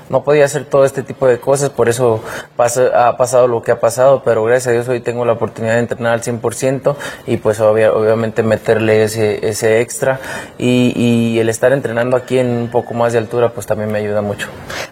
No 0.10 0.24
podía 0.24 0.46
hacer 0.46 0.65
todo 0.65 0.86
este 0.86 1.03
tipo 1.03 1.27
de 1.27 1.39
cosas, 1.39 1.69
por 1.69 1.89
eso 1.89 2.24
ha 2.58 3.17
pasado 3.17 3.48
lo 3.48 3.62
que 3.62 3.72
ha 3.72 3.79
pasado, 3.79 4.24
pero 4.24 4.43
gracias 4.43 4.67
a 4.67 4.72
Dios 4.72 4.88
hoy 4.88 5.00
tengo 5.00 5.25
la 5.25 5.34
oportunidad 5.34 5.75
de 5.75 5.79
entrenar 5.79 6.13
al 6.13 6.22
100% 6.22 6.96
y 7.27 7.38
pues 7.38 7.60
obviamente 7.60 8.43
meterle 8.43 9.03
ese, 9.03 9.48
ese 9.48 9.81
extra 9.81 10.19
y, 10.58 10.93
y, 10.96 11.39
el 11.39 11.50
estar 11.50 11.72
entrenando 11.72 12.17
aquí 12.17 12.39
en 12.39 12.48
un 12.48 12.69
poco 12.69 12.93
más 12.93 13.13
de 13.13 13.19
altura 13.19 13.50
pues 13.50 13.65
también 13.65 13.91
me 13.91 14.00
ayuda 14.00 14.22
mucho. 14.22 14.48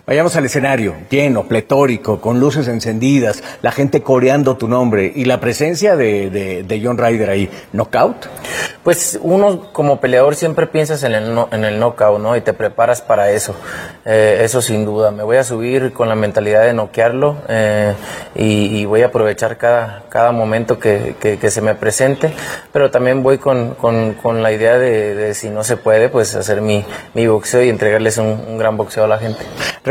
Vayamos 0.08 0.38
al 0.38 0.46
escenario, 0.46 0.96
lleno, 1.10 1.50
pletórico, 1.50 2.22
con 2.22 2.40
luces 2.40 2.70
encendidas, 2.70 3.44
la 3.62 3.74
gente 3.74 4.02
coreando 4.02 4.56
tu 4.56 4.70
nombre 4.70 5.12
y 5.14 5.26
la 5.26 5.42
presencia 5.42 5.98
de, 5.98 6.30
de, 6.30 6.64
de 6.64 6.82
John 6.82 6.98
Ryder 6.98 7.30
ahí. 7.30 7.50
¿Knockout? 7.74 8.26
Pues 8.88 9.20
uno 9.22 9.74
como 9.74 10.00
peleador 10.00 10.36
siempre 10.36 10.66
piensas 10.66 11.04
en 11.04 11.14
el, 11.14 11.38
en 11.52 11.66
el 11.66 11.78
knockout, 11.78 12.22
¿no? 12.22 12.38
Y 12.38 12.40
te 12.40 12.54
preparas 12.54 13.02
para 13.02 13.32
eso. 13.32 13.54
Eh, 14.06 14.40
eso 14.46 14.62
sin 14.62 14.86
duda. 14.86 15.12
Me 15.12 15.24
voy 15.24 15.36
a 15.36 15.44
subir 15.44 15.92
con 15.92 16.08
la 16.08 16.16
mentalidad 16.16 16.64
de 16.64 16.74
noquearlo 16.74 17.36
eh, 17.50 17.94
y, 18.34 18.86
voy 18.86 19.02
a 19.02 19.08
aprovechar 19.08 19.58
cada, 19.58 20.04
cada 20.08 20.32
momento 20.32 20.80
que, 20.80 21.16
que, 21.20 21.52
se 21.52 21.62
me 21.62 21.76
presente, 21.76 22.32
pero 22.72 22.90
también 22.90 23.24
voy 23.24 23.40
con, 23.40 23.74
con, 23.76 24.14
con 24.14 24.42
la 24.42 24.54
idea 24.54 24.78
de, 24.78 25.34
si 25.34 25.50
no 25.50 25.66
se 25.66 25.76
puede, 25.76 26.08
pues 26.08 26.34
hacer 26.36 26.62
mi, 26.62 26.86
mi 27.14 27.28
boxeo 27.28 27.64
y 27.64 27.70
entregarles 27.70 28.18
un, 28.18 28.58
gran 28.58 28.78
boxeo 28.78 29.04
a 29.04 29.08
la 29.10 29.18
gente. 29.18 29.42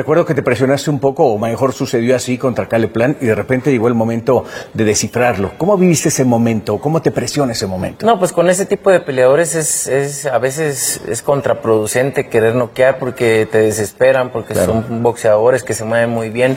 Recuerdo 0.06 0.24
que 0.24 0.34
te 0.34 0.42
presionaste 0.44 0.88
un 0.88 1.00
poco, 1.00 1.26
o 1.26 1.36
mejor 1.36 1.72
sucedió 1.72 2.14
así 2.14 2.38
contra 2.38 2.68
Cale 2.68 2.86
Plan, 2.86 3.16
y 3.20 3.26
de 3.26 3.34
repente 3.34 3.72
llegó 3.72 3.88
el 3.88 3.94
momento 3.94 4.44
de 4.72 4.84
descifrarlo. 4.84 5.50
¿Cómo 5.58 5.76
viviste 5.76 6.10
ese 6.10 6.24
momento? 6.24 6.78
¿Cómo 6.78 7.02
te 7.02 7.10
presiona 7.10 7.50
ese 7.50 7.66
momento? 7.66 8.06
No, 8.06 8.16
pues 8.16 8.30
con 8.30 8.48
ese 8.48 8.66
tipo 8.66 8.92
de 8.92 9.00
peleadores 9.00 9.56
es, 9.56 9.88
es 9.88 10.26
a 10.26 10.38
veces 10.38 11.00
es 11.08 11.22
contraproducente 11.22 12.28
querer 12.28 12.54
noquear 12.54 13.00
porque 13.00 13.48
te 13.50 13.58
desesperan, 13.58 14.30
porque 14.30 14.54
son 14.54 15.02
boxeadores 15.02 15.64
que 15.64 15.74
se 15.74 15.82
mueven 15.82 16.10
muy 16.10 16.30
bien 16.30 16.56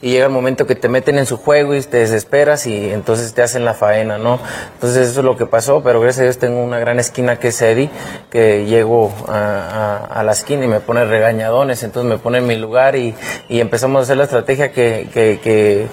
y 0.00 0.10
llega 0.10 0.26
el 0.26 0.32
momento 0.32 0.64
que 0.64 0.76
te 0.76 0.88
meten 0.88 1.18
en 1.18 1.26
su 1.26 1.36
juego 1.36 1.74
y 1.74 1.82
te 1.82 1.96
desesperas 1.96 2.64
y 2.68 2.90
entonces 2.90 3.34
te 3.34 3.42
hacen 3.42 3.64
la 3.64 3.74
faena, 3.74 4.18
¿no? 4.18 4.38
Entonces 4.74 5.08
eso 5.08 5.18
es 5.18 5.24
lo 5.24 5.36
que 5.36 5.46
pasó, 5.46 5.82
pero 5.82 6.00
gracias 6.00 6.20
a 6.20 6.22
Dios 6.24 6.38
tengo 6.38 6.62
una 6.62 6.78
gran 6.78 7.00
esquina 7.00 7.40
que 7.40 7.48
es 7.48 7.60
Eddie, 7.60 7.90
que 8.30 8.66
llego 8.66 9.12
a, 9.26 10.22
la 10.24 10.30
esquina 10.30 10.64
y 10.64 10.68
me 10.68 10.78
pone 10.78 11.04
regañadones, 11.04 11.82
entonces 11.82 12.08
me 12.08 12.18
pone 12.18 12.38
en 12.38 12.46
mi 12.46 12.54
lugar 12.54 12.83
y, 12.94 13.14
empezamos 13.48 14.00
a 14.00 14.02
hacer 14.02 14.16
la 14.16 14.24
estrategia 14.24 14.70
que, 14.72 15.08
que, 15.12 15.88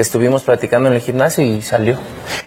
estuvimos 0.00 0.42
platicando 0.42 0.88
en 0.88 0.96
el 0.96 1.00
gimnasio 1.00 1.44
y 1.44 1.62
salió. 1.62 1.98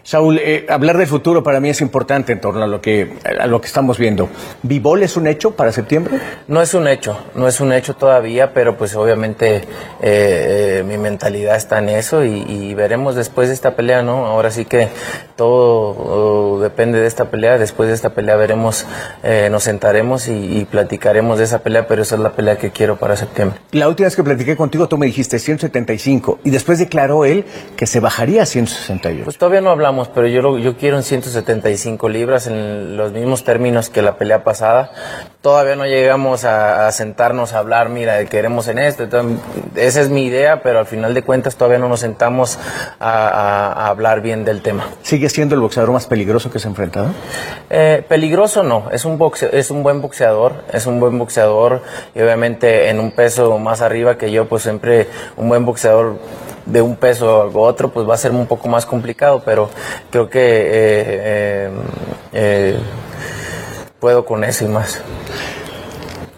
Saúl, 0.04 0.40
eh, 0.40 0.66
hablar 0.70 0.98
del 0.98 1.08
futuro 1.08 1.44
para 1.44 1.60
mí 1.60 1.70
es 1.70 1.82
importante 1.82 2.32
en 2.32 2.40
torno 2.40 2.64
a 2.64 2.68
lo 2.68 2.80
que, 2.80 3.18
a 3.26 3.46
lo 3.46 3.60
que 3.60 3.68
estamos 3.68 3.98
viendo. 3.98 4.30
¿Vivol 4.64 5.04
es 5.04 5.18
un 5.18 5.28
hecho 5.28 5.52
para 5.52 5.74
septiembre? 5.74 6.18
No 6.48 6.62
es 6.62 6.74
un 6.74 6.88
hecho, 6.88 7.18
no 7.36 7.46
es 7.46 7.60
un 7.60 7.74
hecho 7.74 7.94
todavía, 7.94 8.54
pero 8.54 8.78
pues 8.78 8.96
obviamente 8.96 9.58
eh, 9.58 9.64
eh, 10.02 10.84
mi 10.88 10.98
mentalidad 10.98 11.58
está 11.58 11.80
en 11.80 11.90
eso 11.90 12.24
y, 12.24 12.74
veremos 12.74 13.16
después 13.16 13.48
de 13.48 13.54
esta 13.54 13.76
pelea, 13.76 14.04
¿no? 14.04 14.28
Ahora 14.28 14.52
sí 14.52 14.64
que 14.64 14.88
todo 15.36 15.96
oh, 15.98 16.60
depende 16.62 17.00
de 17.02 17.08
esta 17.08 17.26
pelea, 17.26 17.58
después 17.58 17.90
de 17.90 17.96
esta 17.96 18.12
pelea 18.12 18.36
veremos, 18.36 18.86
nos 19.52 19.64
sentaremos 19.64 20.28
y, 20.28 20.66
platicaremos 20.72 21.38
de 21.38 21.46
esa 21.46 21.60
pelea, 21.60 21.88
pero 21.88 22.04
esa 22.04 22.16
es 22.16 22.22
la 22.22 22.32
pelea 22.32 22.58
que 22.58 22.72
quiero 22.72 22.98
para 22.98 23.16
septiembre. 23.16 23.60
La 23.72 23.87
última 23.90 24.08
vez 24.08 24.16
que 24.16 24.24
platiqué 24.24 24.56
contigo 24.56 24.88
tú 24.88 24.98
me 24.98 25.06
dijiste 25.06 25.40
175 25.40 26.40
y 26.44 26.50
después 26.50 26.80
declaró 26.80 27.26
él 27.26 27.46
que 27.76 27.86
se 27.86 28.00
bajaría 28.00 28.44
a 28.44 28.46
168. 28.46 29.24
Pues 29.24 29.38
todavía 29.38 29.62
no 29.62 29.70
hablamos, 29.70 30.08
pero 30.10 30.28
yo, 30.28 30.58
yo 30.58 30.78
quiero 30.78 30.98
en 30.98 31.04
175 31.04 32.10
libras 32.10 32.48
en 32.48 32.98
los 32.98 33.12
mismos 33.12 33.44
términos 33.44 33.90
que 33.90 34.02
la 34.02 34.18
pelea 34.18 34.44
pasada. 34.44 34.92
Todavía 35.48 35.78
no 35.78 35.86
llegamos 35.86 36.44
a 36.44 36.58
a, 36.88 36.92
sentarnos 36.92 37.54
a 37.54 37.60
hablar, 37.60 37.90
mira, 37.90 38.24
queremos 38.26 38.68
en 38.68 38.80
esto. 38.80 39.08
esa 39.76 40.02
es 40.02 40.10
mi 40.10 40.26
idea, 40.26 40.62
pero 40.62 40.80
al 40.80 40.86
final 40.86 41.14
de 41.14 41.24
cuentas 41.24 41.56
todavía 41.56 41.80
no 41.80 41.88
nos 41.88 42.02
sentamos 42.02 42.60
a, 43.00 43.88
hablar 43.88 44.22
bien 44.22 44.44
del 44.44 44.62
tema. 44.62 44.90
¿Sigue 45.04 45.30
siendo 45.30 45.56
el 45.56 45.62
boxeador 45.62 45.92
más 45.92 46.06
peligroso 46.06 46.52
que 46.52 46.60
se 46.60 46.68
ha 46.68 46.72
enfrentado? 46.72 47.08
Eh, 47.70 48.04
peligroso 48.08 48.64
no, 48.64 48.90
es 48.92 49.06
un, 49.06 49.20
es 49.52 49.72
un 49.72 49.84
buen 49.84 50.02
boxeador, 50.02 50.64
es 50.74 50.86
un 50.86 51.00
buen 51.00 51.18
boxeador 51.18 51.82
y 52.14 52.22
obviamente 52.22 52.90
en 52.90 53.00
un 53.00 53.12
peso 53.12 53.58
más 53.58 53.82
arriba 53.82 54.18
que 54.18 54.32
yo, 54.32 54.48
pues 54.48 54.64
siempre 54.64 55.08
un 55.38 55.50
buen 55.50 55.66
boxeador 55.66 56.18
de 56.66 56.82
un 56.82 56.98
peso 56.98 57.30
a 57.44 57.46
otro, 57.46 57.90
pues 57.90 58.08
va 58.08 58.16
a 58.16 58.18
ser 58.18 58.32
un 58.32 58.48
poco 58.48 58.68
más 58.68 58.86
complicado, 58.86 59.42
pero 59.46 59.70
creo 60.12 60.30
que 60.30 60.40
eh, 60.42 61.70
eh, 62.34 62.78
puedo 64.00 64.26
con 64.26 64.44
eso 64.44 64.66
y 64.66 64.68
más. 64.68 65.02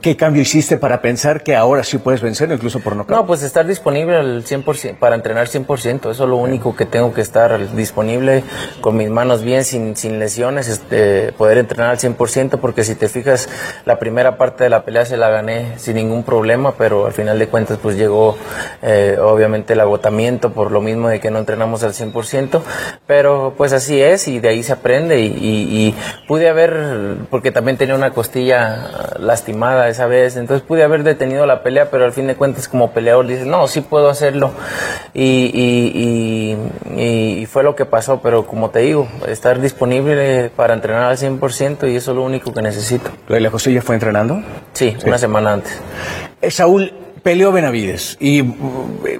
¿Qué 0.01 0.15
cambio 0.15 0.41
hiciste 0.41 0.77
para 0.77 1.01
pensar 1.01 1.43
que 1.43 1.57
ahora 1.57 1.83
sí 1.83 1.97
puedes 1.97 2.21
vencer, 2.21 2.49
incluso 2.49 2.79
por 2.79 2.95
no 2.95 3.05
No, 3.09 3.25
pues 3.27 3.43
estar 3.43 3.67
disponible 3.67 4.15
al 4.15 4.45
100%, 4.45 4.97
para 4.97 5.15
entrenar 5.15 5.47
100%. 5.47 6.11
Eso 6.11 6.23
es 6.23 6.29
lo 6.29 6.37
único 6.37 6.73
que 6.73 6.85
tengo 6.85 7.13
que 7.13 7.19
estar 7.19 7.75
disponible, 7.75 8.45
con 8.79 8.95
mis 8.95 9.09
manos 9.09 9.43
bien, 9.43 9.65
sin, 9.65 9.97
sin 9.97 10.17
lesiones, 10.17 10.69
este, 10.69 11.33
poder 11.33 11.57
entrenar 11.57 11.89
al 11.89 11.97
100%, 11.97 12.59
porque 12.59 12.85
si 12.85 12.95
te 12.95 13.09
fijas, 13.09 13.49
la 13.83 13.99
primera 13.99 14.37
parte 14.37 14.63
de 14.63 14.69
la 14.69 14.85
pelea 14.85 15.05
se 15.05 15.17
la 15.17 15.29
gané 15.29 15.77
sin 15.77 15.95
ningún 15.95 16.23
problema, 16.23 16.75
pero 16.77 17.05
al 17.05 17.11
final 17.11 17.37
de 17.37 17.47
cuentas, 17.47 17.77
pues 17.81 17.97
llegó 17.97 18.37
eh, 18.81 19.17
obviamente 19.21 19.73
el 19.73 19.81
agotamiento 19.81 20.53
por 20.53 20.71
lo 20.71 20.79
mismo 20.79 21.09
de 21.09 21.19
que 21.19 21.29
no 21.29 21.39
entrenamos 21.39 21.83
al 21.83 21.91
100%, 21.91 22.61
pero 23.05 23.53
pues 23.57 23.73
así 23.73 24.01
es 24.01 24.29
y 24.29 24.39
de 24.39 24.47
ahí 24.47 24.63
se 24.63 24.71
aprende 24.71 25.19
y, 25.19 25.25
y 25.25 25.95
pude 26.25 26.47
haber, 26.47 27.17
porque 27.29 27.51
también 27.51 27.77
tenía 27.77 27.95
una 27.95 28.11
costilla 28.11 29.17
lastimada 29.19 29.88
esa 29.89 30.05
vez, 30.07 30.37
entonces 30.37 30.65
pude 30.65 30.83
haber 30.83 31.03
detenido 31.03 31.45
la 31.45 31.63
pelea, 31.63 31.89
pero 31.89 32.05
al 32.05 32.13
fin 32.13 32.27
de 32.27 32.35
cuentas 32.35 32.67
como 32.67 32.91
peleador 32.91 33.27
dices, 33.27 33.45
no, 33.45 33.67
sí 33.67 33.81
puedo 33.81 34.09
hacerlo. 34.09 34.51
Y, 35.13 35.51
y, 35.53 36.57
y, 36.95 37.45
fue 37.45 37.63
lo 37.63 37.75
que 37.75 37.85
pasó, 37.85 38.21
pero 38.21 38.45
como 38.45 38.69
te 38.69 38.79
digo, 38.79 39.07
estar 39.27 39.59
disponible 39.59 40.51
para 40.55 40.73
entrenar 40.73 41.03
al 41.03 41.17
100% 41.17 41.91
y 41.91 41.95
eso 41.95 42.11
es 42.11 42.17
lo 42.17 42.23
único 42.23 42.53
que 42.53 42.61
necesito. 42.61 43.09
¿Lo 43.27 43.35
de 43.35 43.41
la 43.41 43.49
costilla 43.49 43.81
fue 43.81 43.95
entrenando? 43.95 44.41
Sí, 44.73 44.95
una 45.05 45.17
semana 45.17 45.53
antes. 45.53 45.79
Eh, 46.41 46.51
Saúl, 46.51 46.93
Peleó 47.23 47.51
Benavides 47.51 48.17
y 48.19 48.43
mm, 48.43 48.57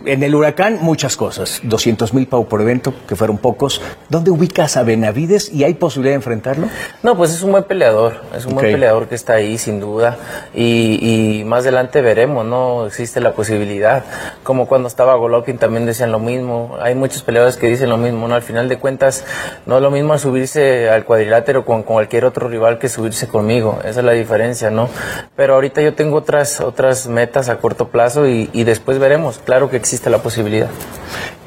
en 0.05 0.23
el 0.23 0.35
huracán 0.35 0.79
muchas 0.81 1.17
cosas. 1.17 1.61
200 1.63 2.13
mil 2.13 2.27
pau 2.27 2.47
por 2.47 2.61
evento, 2.61 2.93
que 3.07 3.15
fueron 3.15 3.37
pocos. 3.37 3.81
¿Dónde 4.09 4.31
ubicas 4.31 4.77
a 4.77 4.83
Benavides 4.83 5.51
y 5.51 5.63
hay 5.63 5.73
posibilidad 5.73 6.11
de 6.11 6.17
enfrentarlo? 6.17 6.67
No, 7.03 7.15
pues 7.15 7.31
es 7.31 7.41
un 7.41 7.51
buen 7.51 7.63
peleador. 7.63 8.21
Es 8.35 8.45
un 8.45 8.53
buen 8.53 8.71
peleador 8.71 9.07
que 9.07 9.15
está 9.15 9.33
ahí, 9.33 9.57
sin 9.57 9.79
duda. 9.79 10.17
Y, 10.53 11.43
más 11.45 11.63
adelante 11.63 12.01
veremos, 12.01 12.45
¿no? 12.45 12.85
Existe 12.85 13.19
la 13.19 13.33
posibilidad. 13.33 14.03
Como 14.43 14.67
cuando 14.67 14.87
estaba 14.87 15.15
Golovkin 15.15 15.57
también 15.57 15.85
decían 15.85 16.11
lo 16.11 16.19
mismo. 16.19 16.77
Hay 16.81 16.95
muchos 16.95 17.23
peleadores 17.23 17.57
que 17.57 17.67
dicen 17.67 17.89
lo 17.89 17.97
mismo, 17.97 18.27
¿no? 18.27 18.35
Al 18.35 18.43
final 18.43 18.69
de 18.69 18.77
cuentas, 18.77 19.25
no 19.65 19.77
es 19.77 19.81
lo 19.81 19.91
mismo 19.91 20.17
subirse 20.17 20.89
al 20.89 21.05
cuadrilátero 21.05 21.65
con, 21.65 21.83
cualquier 21.83 22.25
otro 22.25 22.47
rival 22.47 22.79
que 22.79 22.89
subirse 22.89 23.27
conmigo. 23.27 23.79
Esa 23.83 23.99
es 23.99 24.05
la 24.05 24.11
diferencia, 24.11 24.69
¿no? 24.69 24.89
Pero 25.35 25.55
ahorita 25.55 25.81
yo 25.81 25.93
tengo 25.93 26.17
otras, 26.17 26.61
otras 26.61 27.07
metas 27.07 27.49
a 27.49 27.57
corto 27.57 27.88
plazo 27.89 28.27
y, 28.27 28.63
después 28.63 28.99
veremos. 28.99 29.39
Claro 29.39 29.69
que 29.69 29.77
existe 29.77 30.09
la 30.09 30.19
posibilidad. 30.19 30.69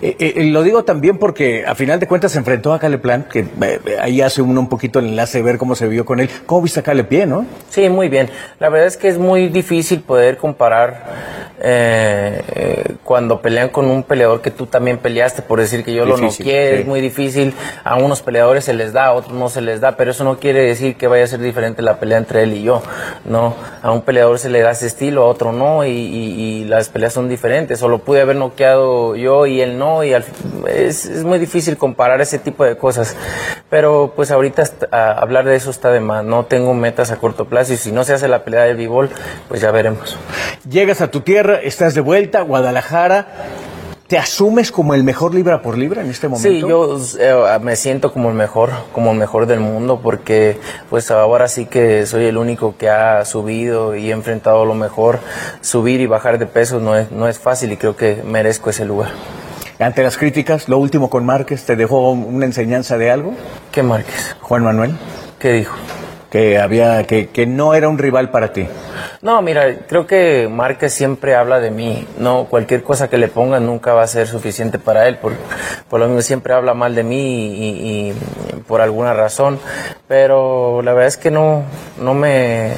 Eh, 0.00 0.16
eh, 0.18 0.44
lo 0.46 0.64
digo 0.64 0.82
también 0.84 1.16
porque 1.16 1.64
a 1.64 1.76
final 1.76 2.00
de 2.00 2.08
cuentas 2.08 2.32
se 2.32 2.38
enfrentó 2.38 2.72
a 2.72 2.80
Caleplan, 2.80 3.24
que 3.24 3.46
eh, 3.62 3.80
ahí 4.00 4.20
hace 4.20 4.42
uno 4.42 4.58
un 4.60 4.68
poquito 4.68 4.98
el 4.98 5.06
enlace 5.06 5.38
de 5.38 5.44
ver 5.44 5.58
cómo 5.58 5.76
se 5.76 5.86
vio 5.86 6.04
con 6.04 6.18
él. 6.18 6.28
¿Cómo 6.46 6.62
viste 6.62 6.80
a 6.80 6.82
Calepie, 6.82 7.24
no? 7.24 7.46
Sí, 7.70 7.88
muy 7.88 8.08
bien. 8.08 8.28
La 8.58 8.68
verdad 8.68 8.88
es 8.88 8.96
que 8.96 9.08
es 9.08 9.18
muy 9.18 9.48
difícil 9.48 10.00
poder 10.00 10.36
comparar 10.36 11.42
cuando 13.04 13.40
pelean 13.40 13.68
con 13.68 13.86
un 13.86 14.02
peleador 14.02 14.40
que 14.40 14.50
tú 14.50 14.66
también 14.66 14.98
peleaste, 14.98 15.42
por 15.42 15.60
decir 15.60 15.84
que 15.84 15.94
yo 15.94 16.04
lo 16.04 16.16
no 16.16 16.30
quiero, 16.30 16.78
es 16.78 16.86
muy 16.86 17.00
difícil. 17.00 17.54
A 17.84 17.94
unos 17.94 18.20
peleadores 18.20 18.64
se 18.64 18.74
les 18.74 18.92
da, 18.92 19.06
a 19.06 19.12
otros 19.12 19.34
no 19.34 19.48
se 19.48 19.60
les 19.60 19.80
da, 19.80 19.96
pero 19.96 20.10
eso 20.10 20.24
no 20.24 20.40
quiere 20.40 20.64
decir 20.64 20.96
que 20.96 21.06
vaya 21.06 21.22
a 21.22 21.28
ser 21.28 21.38
diferente 21.38 21.80
la 21.80 22.00
pelea 22.00 22.18
entre 22.18 22.42
él 22.42 22.54
y 22.54 22.64
yo. 22.64 22.82
No, 23.24 23.54
a 23.80 23.92
un 23.92 24.02
peleador 24.02 24.40
se 24.40 24.48
le 24.48 24.60
da 24.60 24.72
ese 24.72 24.88
estilo, 24.88 25.22
a 25.22 25.26
otro 25.26 25.52
no, 25.52 25.84
y 25.84 25.92
y 25.92 26.31
las 26.64 26.88
peleas 26.88 27.12
son 27.12 27.28
diferentes. 27.28 27.82
O 27.82 27.88
lo 27.88 27.98
pude 27.98 28.20
haber 28.20 28.36
noqueado 28.36 29.16
yo 29.16 29.46
y 29.46 29.60
él 29.60 29.78
no, 29.78 30.04
y 30.04 30.14
es, 30.14 31.06
es, 31.06 31.24
muy 31.24 31.38
difícil 31.38 31.76
comparar 31.76 32.20
ese 32.20 32.38
tipo 32.38 32.64
de 32.64 32.76
cosas. 32.76 33.16
Pero 33.70 34.12
pues 34.14 34.30
ahorita 34.30 34.64
hablar 34.90 35.44
de 35.44 35.56
eso 35.56 35.70
está 35.70 35.90
de 35.90 36.00
más. 36.00 36.24
No 36.24 36.44
tengo 36.44 36.74
metas 36.74 37.10
a 37.10 37.16
corto 37.16 37.46
plazo 37.46 37.72
y 37.72 37.76
si 37.76 37.92
no 37.92 38.04
se 38.04 38.14
hace 38.14 38.28
la 38.28 38.44
pelea 38.44 38.64
de 38.64 38.74
b 38.74 38.88
pues 39.48 39.60
ya 39.60 39.70
veremos. 39.70 40.16
Llegas 40.68 41.00
a 41.00 41.10
tu 41.10 41.20
tierra, 41.20 41.60
estás 41.62 41.94
de 41.94 42.00
vuelta, 42.00 42.42
Guadalajara 42.42 43.26
¿Te 44.12 44.18
asumes 44.18 44.70
como 44.70 44.92
el 44.92 45.04
mejor 45.04 45.34
libra 45.34 45.62
por 45.62 45.78
libra 45.78 46.02
en 46.02 46.10
este 46.10 46.28
momento? 46.28 46.46
Sí, 46.46 46.60
yo 46.60 46.98
eh, 47.18 47.58
me 47.62 47.76
siento 47.76 48.12
como 48.12 48.28
el 48.28 48.34
mejor, 48.34 48.68
como 48.92 49.12
el 49.12 49.16
mejor 49.16 49.46
del 49.46 49.60
mundo, 49.60 50.00
porque 50.02 50.58
pues 50.90 51.10
ahora 51.10 51.48
sí 51.48 51.64
que 51.64 52.04
soy 52.04 52.26
el 52.26 52.36
único 52.36 52.76
que 52.76 52.90
ha 52.90 53.24
subido 53.24 53.96
y 53.96 54.10
he 54.10 54.12
enfrentado 54.12 54.66
lo 54.66 54.74
mejor. 54.74 55.20
Subir 55.62 56.02
y 56.02 56.06
bajar 56.06 56.38
de 56.38 56.44
peso 56.44 56.78
no 56.78 56.94
es, 56.94 57.10
no 57.10 57.26
es 57.26 57.38
fácil 57.38 57.72
y 57.72 57.78
creo 57.78 57.96
que 57.96 58.22
merezco 58.22 58.68
ese 58.68 58.84
lugar. 58.84 59.12
Ante 59.78 60.02
las 60.02 60.18
críticas, 60.18 60.68
lo 60.68 60.76
último 60.76 61.08
con 61.08 61.24
Márquez, 61.24 61.64
¿te 61.64 61.74
dejó 61.74 62.10
una 62.10 62.44
enseñanza 62.44 62.98
de 62.98 63.10
algo? 63.10 63.32
¿Qué 63.70 63.82
Márquez? 63.82 64.36
Juan 64.42 64.62
Manuel. 64.62 64.94
¿Qué 65.38 65.52
dijo? 65.52 65.74
Que 66.28 66.58
había, 66.58 67.06
que, 67.06 67.30
que 67.30 67.46
no 67.46 67.72
era 67.72 67.88
un 67.88 67.96
rival 67.96 68.30
para 68.30 68.52
ti. 68.52 68.68
No, 69.22 69.40
mira, 69.40 69.86
creo 69.86 70.04
que 70.04 70.48
Márquez 70.50 70.92
siempre 70.92 71.36
habla 71.36 71.60
de 71.60 71.70
mí. 71.70 72.08
No, 72.18 72.46
cualquier 72.50 72.82
cosa 72.82 73.08
que 73.08 73.18
le 73.18 73.28
pongan 73.28 73.64
nunca 73.64 73.94
va 73.94 74.02
a 74.02 74.06
ser 74.08 74.26
suficiente 74.26 74.80
para 74.80 75.06
él. 75.06 75.16
Por, 75.18 75.34
por 75.88 76.00
lo 76.00 76.06
mismo 76.06 76.22
siempre 76.22 76.54
habla 76.54 76.74
mal 76.74 76.96
de 76.96 77.04
mí 77.04 78.08
y, 78.08 78.14
por 78.66 78.80
alguna 78.80 79.14
razón. 79.14 79.60
Pero 80.08 80.82
la 80.82 80.92
verdad 80.92 81.06
es 81.06 81.16
que 81.18 81.30
no, 81.30 81.62
no 82.00 82.14
me, 82.14 82.72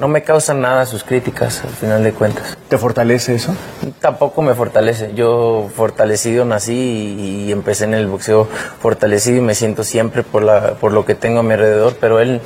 no 0.00 0.08
me 0.08 0.22
causan 0.22 0.60
nada 0.60 0.86
sus 0.86 1.04
críticas 1.04 1.62
al 1.64 1.70
final 1.70 2.04
de 2.04 2.12
cuentas. 2.12 2.56
¿Te 2.68 2.78
fortalece 2.78 3.34
eso? 3.34 3.54
Tampoco 4.00 4.42
me 4.42 4.54
fortalece. 4.54 5.12
Yo 5.14 5.68
fortalecido 5.74 6.44
nací 6.44 6.72
y, 6.72 7.52
empecé 7.52 7.84
en 7.84 7.94
el 7.94 8.06
boxeo 8.06 8.48
fortalecido 8.80 9.38
y 9.38 9.40
me 9.40 9.54
siento 9.54 9.84
siempre 9.84 10.22
por, 10.22 10.42
la, 10.42 10.74
por 10.74 10.92
lo 10.92 11.04
que 11.04 11.14
tengo 11.14 11.40
a 11.40 11.42
mi 11.42 11.54
alrededor, 11.54 11.96
pero 12.00 12.20
él 12.20 12.40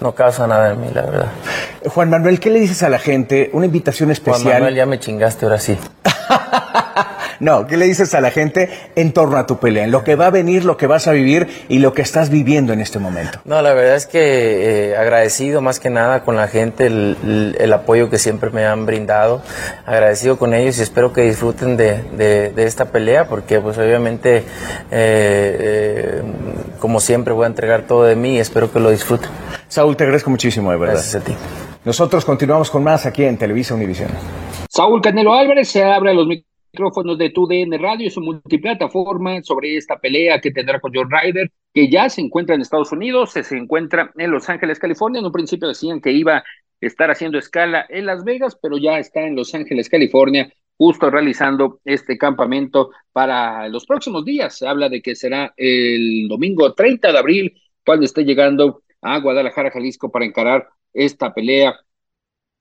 no 0.00 0.14
causa 0.14 0.46
nada 0.46 0.72
en 0.72 0.80
mí, 0.80 0.88
la 0.92 1.02
verdad. 1.02 1.28
Juan 1.86 2.10
Manuel, 2.10 2.40
¿qué 2.40 2.50
le 2.50 2.60
dices 2.60 2.82
a 2.82 2.88
la 2.88 2.98
gente? 2.98 3.50
Una 3.52 3.66
invitación 3.66 4.10
especial. 4.10 4.42
Juan 4.42 4.54
Manuel, 4.54 4.74
ya 4.74 4.86
me 4.86 4.98
chingaste 4.98 5.46
ahora 5.46 5.58
sí. 5.58 5.78
no, 7.40 7.66
¿qué 7.66 7.76
le 7.76 7.86
dices 7.86 8.14
a 8.14 8.20
la 8.20 8.30
gente 8.30 8.70
en 8.94 9.12
torno 9.12 9.36
a 9.36 9.46
tu 9.46 9.58
pelea? 9.58 9.84
En 9.84 9.90
lo 9.90 10.04
que 10.04 10.14
va 10.16 10.26
a 10.26 10.30
venir, 10.30 10.64
lo 10.64 10.76
que 10.76 10.86
vas 10.86 11.06
a 11.06 11.12
vivir 11.12 11.48
y 11.68 11.78
lo 11.78 11.92
que 11.92 12.02
estás 12.02 12.30
viviendo 12.30 12.72
en 12.72 12.80
este 12.80 12.98
momento. 12.98 13.40
No, 13.44 13.62
la 13.62 13.74
verdad 13.74 13.96
es 13.96 14.06
que 14.06 14.90
eh, 14.90 14.96
agradecido 14.96 15.60
más 15.60 15.80
que 15.80 15.90
nada 15.90 16.22
con 16.22 16.36
la 16.36 16.48
gente, 16.48 16.86
el, 16.86 17.72
apoyo 17.72 18.08
que 18.08 18.18
siempre 18.18 18.50
me 18.50 18.64
han 18.64 18.86
brindado. 18.86 19.42
Agradecido 19.84 20.38
con 20.38 20.54
ellos 20.54 20.78
y 20.78 20.82
espero 20.82 21.12
que 21.12 21.22
disfruten 21.22 21.76
de, 21.76 22.52
esta 22.56 22.86
pelea 22.86 23.28
porque 23.28 23.60
pues 23.60 23.76
obviamente, 23.78 24.38
eh, 24.38 24.42
eh, 24.90 26.22
como 26.80 27.00
siempre, 27.00 27.34
voy 27.34 27.44
a 27.44 27.48
entregar 27.48 27.82
todo 27.82 28.04
de 28.04 28.16
mí 28.16 28.36
y 28.36 28.38
espero 28.38 28.72
que 28.72 28.80
lo 28.80 28.90
disfruten. 28.90 29.28
Saúl, 29.68 29.96
te 29.96 30.04
agradezco 30.04 30.30
muchísimo, 30.30 30.70
de 30.70 30.78
verdad. 30.78 30.94
Gracias 30.94 31.22
a 31.22 31.24
ti. 31.24 31.34
Nosotros 31.84 32.24
continuamos 32.24 32.70
con 32.70 32.82
más 32.82 33.06
aquí 33.06 33.24
en 33.24 33.36
Televisa 33.36 33.74
Univisión. 33.74 34.10
Saúl 34.68 35.00
Canelo 35.00 35.34
Álvarez 35.34 35.68
se 35.68 35.84
abre 35.84 36.14
los 36.14 36.26
micrófonos 36.26 36.45
de 37.18 37.30
TUDN 37.30 37.78
Radio, 37.80 38.10
su 38.10 38.20
multiplataforma, 38.20 39.42
sobre 39.42 39.76
esta 39.76 39.98
pelea 39.98 40.40
que 40.40 40.50
tendrá 40.50 40.78
con 40.78 40.92
John 40.94 41.08
Ryder, 41.10 41.50
que 41.72 41.88
ya 41.90 42.08
se 42.08 42.20
encuentra 42.20 42.54
en 42.54 42.60
Estados 42.60 42.92
Unidos, 42.92 43.32
se 43.32 43.56
encuentra 43.56 44.12
en 44.16 44.30
Los 44.30 44.48
Ángeles, 44.48 44.78
California. 44.78 45.20
En 45.20 45.26
un 45.26 45.32
principio 45.32 45.68
decían 45.68 46.00
que 46.00 46.12
iba 46.12 46.38
a 46.38 46.44
estar 46.80 47.10
haciendo 47.10 47.38
escala 47.38 47.86
en 47.88 48.06
Las 48.06 48.24
Vegas, 48.24 48.58
pero 48.60 48.78
ya 48.78 48.98
está 48.98 49.22
en 49.22 49.36
Los 49.36 49.54
Ángeles, 49.54 49.88
California, 49.88 50.52
justo 50.76 51.10
realizando 51.10 51.80
este 51.84 52.18
campamento 52.18 52.90
para 53.12 53.68
los 53.68 53.86
próximos 53.86 54.24
días. 54.24 54.58
Se 54.58 54.66
habla 54.66 54.88
de 54.88 55.02
que 55.02 55.14
será 55.14 55.54
el 55.56 56.28
domingo 56.28 56.74
30 56.74 57.12
de 57.12 57.18
abril 57.18 57.62
cuando 57.84 58.04
esté 58.04 58.24
llegando 58.24 58.82
a 59.00 59.18
Guadalajara, 59.18 59.70
Jalisco, 59.70 60.10
para 60.10 60.24
encarar 60.24 60.68
esta 60.92 61.32
pelea 61.32 61.78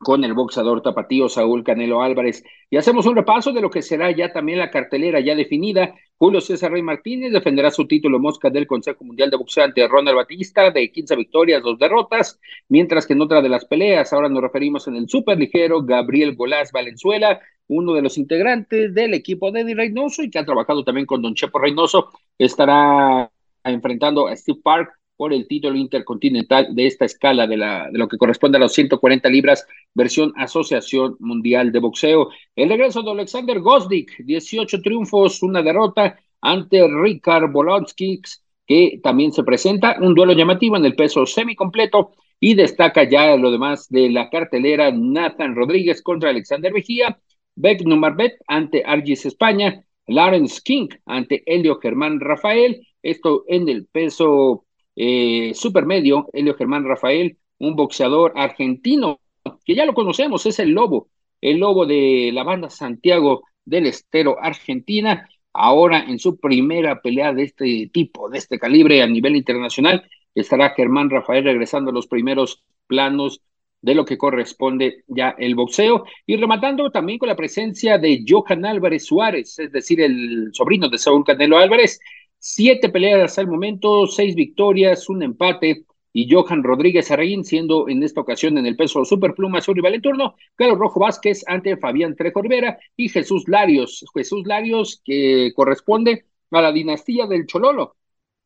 con 0.06 0.24
el 0.24 0.36
boxador 0.36 0.84
tapatío 0.84 1.28
Saúl 1.28 1.64
Canelo 1.64 2.04
Álvarez. 2.04 2.44
Y 2.70 2.78
hacemos 2.78 3.08
un 3.08 3.16
repaso 3.16 3.52
de 3.52 3.60
lo 3.60 3.72
que 3.72 3.82
será 3.82 4.12
ya 4.12 4.32
también 4.32 4.60
la 4.60 4.70
cartelera 4.70 5.20
ya 5.20 5.34
definida. 5.34 5.96
Julio 6.16 6.42
César 6.42 6.72
Rey 6.72 6.84
Martínez 6.84 7.34
defenderá 7.34 7.72
su 7.72 7.88
título 7.88 8.20
mosca 8.20 8.52
del 8.52 8.68
Consejo 8.68 9.04
Mundial 9.04 9.32
de 9.32 9.38
Boxeo 9.38 9.64
ante 9.64 9.88
Ronald 9.88 10.16
Batista 10.16 10.70
de 10.70 10.92
15 10.92 11.16
victorias, 11.16 11.64
dos 11.64 11.80
derrotas, 11.80 12.40
mientras 12.70 13.08
que 13.08 13.14
en 13.14 13.22
otra 13.22 13.42
de 13.42 13.50
las 13.50 13.66
peleas, 13.66 14.14
ahora 14.14 14.30
nos 14.30 14.44
referimos 14.44 14.88
en 14.88 14.96
el 14.96 15.10
superligero, 15.10 15.82
Gabriel 15.82 16.36
Golás 16.36 16.72
Valenzuela, 16.72 17.42
uno 17.68 17.94
de 17.94 18.04
los 18.04 18.20
integrantes 18.20 18.94
del 18.94 19.16
equipo 19.16 19.52
de 19.52 19.62
Eddie 19.62 19.74
Reynoso 19.74 20.22
y 20.22 20.30
que 20.30 20.38
ha 20.38 20.46
trabajado 20.46 20.84
también 20.84 21.08
con 21.08 21.24
Don 21.24 21.34
Chepo 21.34 21.58
Reynoso, 21.58 22.10
estará 22.38 23.32
enfrentando 23.64 24.28
a 24.28 24.36
Steve 24.36 24.60
Park 24.64 24.94
por 25.18 25.34
el 25.34 25.48
título 25.48 25.78
intercontinental 25.78 26.76
de 26.76 26.88
esta 26.88 27.06
escala 27.06 27.48
de, 27.48 27.58
la, 27.58 27.90
de 27.92 27.98
lo 27.98 28.08
que 28.08 28.18
corresponde 28.18 28.58
a 28.58 28.62
los 28.62 28.74
140 28.74 29.30
libras, 29.30 29.66
versión 29.94 30.34
Asociación 30.36 31.16
Mundial 31.20 31.72
de 31.72 31.80
Boxeo. 31.80 32.30
El 32.56 32.70
regreso 32.70 33.02
de 33.02 33.12
Alexander 33.12 33.60
Gosdick, 33.60 34.18
18 34.20 34.82
triunfos, 34.82 35.42
una 35.44 35.62
derrota 35.62 36.18
ante 36.42 36.88
Ricard 36.88 37.52
Bolonsky, 37.52 38.22
que 38.68 39.00
también 39.04 39.32
se 39.32 39.44
presenta, 39.44 39.98
un 40.02 40.16
duelo 40.16 40.34
llamativo 40.34 40.78
en 40.78 40.86
el 40.86 40.96
peso 40.96 41.26
semicompleto 41.26 42.12
y 42.40 42.56
destaca 42.56 43.04
ya 43.04 43.36
lo 43.38 43.52
demás 43.52 43.88
de 43.90 44.10
la 44.10 44.30
cartelera 44.30 44.92
Nathan 44.92 45.56
Rodríguez 45.56 46.02
contra 46.02 46.30
Alexander 46.30 46.74
Mejía, 46.74 47.20
Beck 47.56 47.84
Numarbet 47.86 48.34
ante 48.48 48.84
Argis 48.86 49.26
España, 49.26 49.84
Lawrence 50.08 50.62
King 50.64 50.90
ante 51.06 51.44
Helio 51.46 51.80
Germán 51.80 52.20
Rafael, 52.20 52.86
esto 53.02 53.44
en 53.48 53.70
el 53.70 53.86
peso 53.88 54.65
eh, 54.96 55.52
supermedio, 55.54 56.28
Helio 56.34 56.56
Germán 56.56 56.86
Rafael, 56.86 57.38
un 57.60 57.76
boxeador 57.76 58.34
argentino 58.36 59.20
que 59.66 59.76
ya 59.76 59.86
lo 59.86 59.94
conocemos, 59.94 60.46
es 60.46 60.60
el 60.60 60.72
Lobo, 60.72 61.10
el 61.42 61.58
Lobo 61.58 61.86
de 61.86 62.32
la 62.34 62.44
banda 62.44 62.70
Santiago 62.70 63.44
del 63.64 63.88
Estero 63.88 64.38
Argentina, 64.42 65.28
ahora 65.54 66.04
en 66.08 66.20
su 66.20 66.38
primera 66.38 67.02
pelea 67.02 67.34
de 67.34 67.44
este 67.44 67.90
tipo, 67.92 68.30
de 68.30 68.38
este 68.38 68.60
calibre 68.60 69.02
a 69.02 69.08
nivel 69.08 69.36
internacional, 69.36 70.08
estará 70.34 70.72
Germán 70.72 71.10
Rafael 71.10 71.44
regresando 71.44 71.92
a 71.92 71.94
los 71.94 72.08
primeros 72.08 72.64
planos 72.88 73.42
de 73.82 73.96
lo 73.96 74.04
que 74.04 74.18
corresponde 74.18 75.04
ya 75.08 75.36
el 75.38 75.56
boxeo. 75.56 76.06
Y 76.26 76.36
rematando 76.38 76.90
también 76.90 77.20
con 77.20 77.30
la 77.30 77.36
presencia 77.36 77.98
de 77.98 78.24
Johan 78.28 78.66
Álvarez 78.66 79.06
Suárez, 79.06 79.60
es 79.60 79.72
decir, 79.72 80.02
el 80.02 80.50
sobrino 80.54 80.90
de 80.90 80.98
Saúl 80.98 81.24
Canelo 81.24 81.58
Álvarez, 81.58 82.00
siete 82.48 82.90
peleas 82.90 83.24
hasta 83.24 83.42
el 83.42 83.48
momento, 83.48 84.06
seis 84.06 84.36
victorias, 84.36 85.10
un 85.10 85.24
empate 85.24 85.86
y 86.14 86.32
Johan 86.32 86.64
Rodríguez 86.64 87.10
Arreín, 87.10 87.44
siendo 87.44 87.90
en 87.90 88.04
esta 88.04 88.22
ocasión 88.22 88.60
en 88.60 88.68
el 88.68 88.76
peso 88.76 89.04
superpluma 89.04 89.62
su 89.62 89.74
rival 89.74 89.96
en 89.96 90.02
turno, 90.04 90.36
Carlos 90.54 90.78
Rojo 90.78 91.00
Vázquez 91.00 91.44
ante 91.48 91.76
Fabián 91.76 92.16
Trejo 92.16 92.44
Rivera 92.44 92.78
y 92.96 93.10
Jesús 93.10 93.46
Larios, 93.48 94.06
Jesús 94.14 94.46
Larios 94.46 95.02
que 95.04 95.54
corresponde 95.56 96.26
a 96.52 96.62
la 96.62 96.72
dinastía 96.72 97.26
del 97.26 97.48
Chololo, 97.48 97.96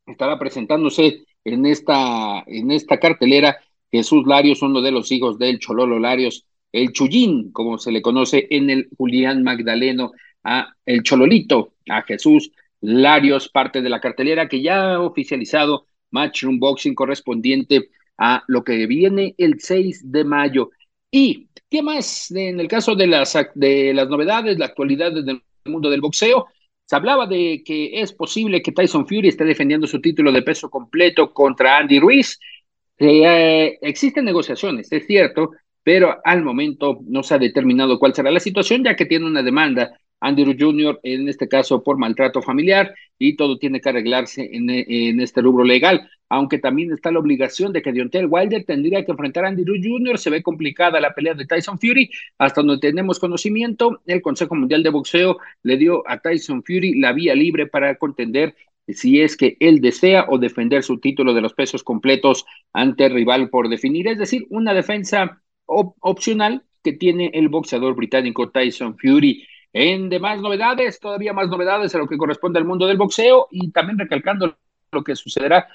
estará 0.06 0.40
presentándose 0.40 1.26
en 1.44 1.66
esta, 1.66 2.42
en 2.48 2.72
esta 2.72 3.00
cartelera. 3.00 3.58
Jesús 3.92 4.26
Larios, 4.26 4.62
uno 4.62 4.82
de 4.82 4.92
los 4.92 5.12
hijos 5.12 5.38
del 5.38 5.60
Chololo 5.60 6.00
Larios, 6.00 6.46
el 6.72 6.94
Chuyín, 6.94 7.52
como 7.52 7.78
se 7.78 7.92
le 7.92 8.02
conoce 8.02 8.48
en 8.50 8.70
el 8.70 8.88
Julián 8.98 9.44
Magdaleno, 9.44 10.14
a 10.42 10.74
el 10.86 11.04
Chololito, 11.04 11.74
a 11.90 12.02
Jesús 12.04 12.50
Larios, 12.82 13.50
parte 13.50 13.82
de 13.82 13.90
la 13.90 14.00
cartelera 14.00 14.48
que 14.48 14.62
ya 14.62 14.94
ha 14.94 15.02
oficializado 15.02 15.86
Matchroom 16.12 16.60
Boxing 16.60 16.96
correspondiente 16.96 17.90
a 18.18 18.44
lo 18.48 18.64
que 18.64 18.86
viene 18.88 19.36
el 19.38 19.60
6 19.60 20.12
de 20.12 20.24
mayo. 20.24 20.72
¿Y 21.12 21.50
qué 21.70 21.82
más 21.82 22.32
en 22.32 22.60
el 22.60 22.68
caso 22.68 22.96
de 22.96 23.08
las, 23.08 23.38
de 23.56 23.94
las 23.94 24.10
novedades, 24.10 24.58
la 24.60 24.66
actualidad 24.66 25.12
del 25.12 25.42
mundo 25.66 25.90
del 25.90 26.02
boxeo? 26.02 26.48
Se 26.86 26.96
hablaba 26.96 27.28
de 27.28 27.62
que 27.64 28.02
es 28.02 28.14
posible 28.14 28.62
que 28.62 28.72
Tyson 28.72 29.08
Fury 29.08 29.30
esté 29.30 29.46
defendiendo 29.46 29.88
su 29.88 30.02
título 30.02 30.32
de 30.32 30.42
peso 30.42 30.70
completo 30.70 31.34
contra 31.34 31.78
Andy 31.78 32.00
Ruiz. 32.00 32.40
Eh, 32.98 33.78
existen 33.82 34.26
negociaciones, 34.26 34.92
es 34.92 35.06
cierto, 35.06 35.52
pero 35.84 36.18
al 36.24 36.44
momento 36.44 37.00
no 37.06 37.24
se 37.24 37.36
ha 37.36 37.38
determinado 37.38 38.00
cuál 38.00 38.14
será 38.14 38.32
la 38.32 38.40
situación, 38.40 38.84
ya 38.84 38.96
que 38.96 39.06
tiene 39.06 39.26
una 39.28 39.44
demanda 39.44 40.00
Andrew 40.20 40.56
Jr., 40.58 41.00
en 41.04 41.30
este 41.30 41.48
caso 41.48 41.84
por 41.84 41.98
maltrato 41.98 42.42
familiar, 42.42 42.94
y 43.18 43.36
todo 43.36 43.58
tiene 43.58 43.82
que 43.82 43.90
arreglarse 43.90 44.50
en, 44.52 45.20
este 45.20 45.42
rubro 45.42 45.64
legal, 45.64 46.10
aunque 46.30 46.60
también 46.60 46.92
está 46.92 47.12
la 47.12 47.20
obligación 47.20 47.74
de 47.74 47.82
que 47.82 47.92
Deontay 47.92 48.26
Wilder 48.26 48.64
tendría 48.64 49.04
que 49.04 49.12
enfrentar 49.12 49.46
a 49.46 49.50
Andrew 49.50 49.76
Jr., 49.82 50.18
se 50.18 50.30
ve 50.30 50.44
complicada 50.44 51.00
la 51.00 51.14
pelea 51.14 51.34
de 51.34 51.46
Tyson 51.46 51.80
Fury, 51.80 52.10
hasta 52.38 52.62
donde 52.62 52.80
tenemos 52.80 53.20
conocimiento, 53.20 54.02
el 54.06 54.22
Consejo 54.22 54.56
Mundial 54.56 54.84
de 54.84 54.90
Boxeo 54.90 55.38
le 55.64 55.78
dio 55.78 56.08
a 56.08 56.20
Tyson 56.20 56.64
Fury 56.64 57.00
la 57.00 57.14
vía 57.14 57.36
libre 57.36 57.68
para 57.68 57.96
contender 57.96 58.56
si 58.94 59.22
es 59.22 59.38
que 59.38 59.58
él 59.60 59.82
desea 59.82 60.26
o 60.30 60.38
defender 60.38 60.84
su 60.84 61.00
título 61.00 61.34
de 61.34 61.42
los 61.42 61.54
pesos 61.54 61.84
completos 61.84 62.46
ante 62.74 63.10
rival 63.10 63.50
por 63.50 63.70
definir, 63.70 64.08
es 64.08 64.18
decir, 64.18 64.48
una 64.50 64.74
defensa 64.74 65.42
opcional 65.66 66.64
que 66.84 66.94
tiene 66.94 67.32
el 67.34 67.50
boxeador 67.50 67.96
británico 67.96 68.50
Tyson 68.50 68.98
Fury. 68.98 69.46
En 69.72 70.10
demás 70.10 70.42
novedades, 70.42 71.00
todavía 71.00 71.34
más 71.34 71.48
novedades 71.48 71.94
a 71.94 72.00
lo 72.00 72.08
que 72.08 72.18
corresponde 72.18 72.60
al 72.60 72.66
mundo 72.66 72.88
del 72.88 72.98
boxeo 72.98 73.48
y 73.52 73.72
también 73.72 74.00
recalcando 74.00 74.58
lo 74.92 75.04
que 75.04 75.16
sucederá 75.16 75.68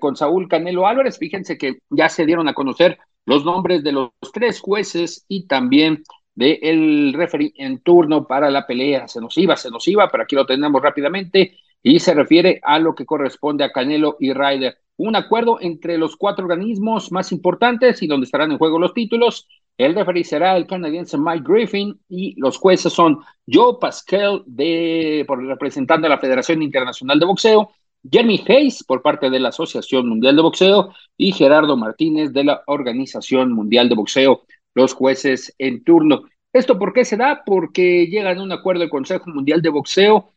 con 0.00 0.16
Saúl 0.16 0.48
Canelo 0.48 0.86
Álvarez. 0.86 1.18
Fíjense 1.18 1.56
que 1.56 1.78
ya 1.90 2.08
se 2.08 2.26
dieron 2.26 2.48
a 2.48 2.54
conocer 2.54 2.98
los 3.24 3.44
nombres 3.44 3.82
de 3.82 3.92
los 3.92 4.10
tres 4.32 4.60
jueces 4.60 5.24
y 5.28 5.46
también 5.46 6.04
del 6.34 6.58
el 6.62 7.12
referee 7.14 7.52
en 7.56 7.80
turno 7.80 8.26
para 8.26 8.50
la 8.50 8.66
pelea. 8.66 9.08
Se 9.08 9.20
nos 9.20 9.36
iba, 9.38 9.56
se 9.56 9.70
nos 9.70 9.86
iba, 9.88 10.08
pero 10.10 10.24
aquí 10.24 10.36
lo 10.36 10.46
tenemos 10.46 10.82
rápidamente 10.82 11.58
y 11.82 11.98
se 12.00 12.14
refiere 12.14 12.60
a 12.62 12.78
lo 12.78 12.94
que 12.94 13.06
corresponde 13.06 13.64
a 13.64 13.72
Canelo 13.72 14.16
y 14.20 14.32
Ryder. 14.32 14.78
Un 14.98 15.16
acuerdo 15.16 15.58
entre 15.60 15.98
los 15.98 16.16
cuatro 16.16 16.44
organismos 16.44 17.12
más 17.12 17.32
importantes 17.32 18.02
y 18.02 18.06
donde 18.06 18.24
estarán 18.24 18.52
en 18.52 18.58
juego 18.58 18.78
los 18.78 18.94
títulos. 18.94 19.48
El 19.78 19.94
referee 19.94 20.24
será 20.24 20.56
el 20.56 20.66
canadiense 20.66 21.18
Mike 21.18 21.44
Griffin 21.46 22.00
y 22.08 22.34
los 22.40 22.56
jueces 22.56 22.92
son 22.92 23.18
Joe 23.46 23.76
Pascal 23.80 24.42
de, 24.46 25.24
por 25.26 25.44
representante 25.44 26.06
de 26.06 26.08
la 26.08 26.18
Federación 26.18 26.62
Internacional 26.62 27.20
de 27.20 27.26
Boxeo, 27.26 27.70
Jeremy 28.10 28.42
Hayes 28.48 28.84
por 28.84 29.02
parte 29.02 29.28
de 29.28 29.40
la 29.40 29.50
Asociación 29.50 30.08
Mundial 30.08 30.36
de 30.36 30.42
Boxeo 30.42 30.94
y 31.16 31.32
Gerardo 31.32 31.76
Martínez 31.76 32.32
de 32.32 32.44
la 32.44 32.62
Organización 32.66 33.52
Mundial 33.52 33.88
de 33.88 33.96
Boxeo, 33.96 34.44
los 34.74 34.94
jueces 34.94 35.54
en 35.58 35.84
turno. 35.84 36.22
¿Esto 36.52 36.78
por 36.78 36.94
qué 36.94 37.04
se 37.04 37.18
da? 37.18 37.42
Porque 37.44 38.06
llegan 38.06 38.38
a 38.38 38.42
un 38.42 38.52
acuerdo 38.52 38.80
del 38.80 38.90
Consejo 38.90 39.30
Mundial 39.30 39.60
de 39.60 39.68
Boxeo 39.68 40.32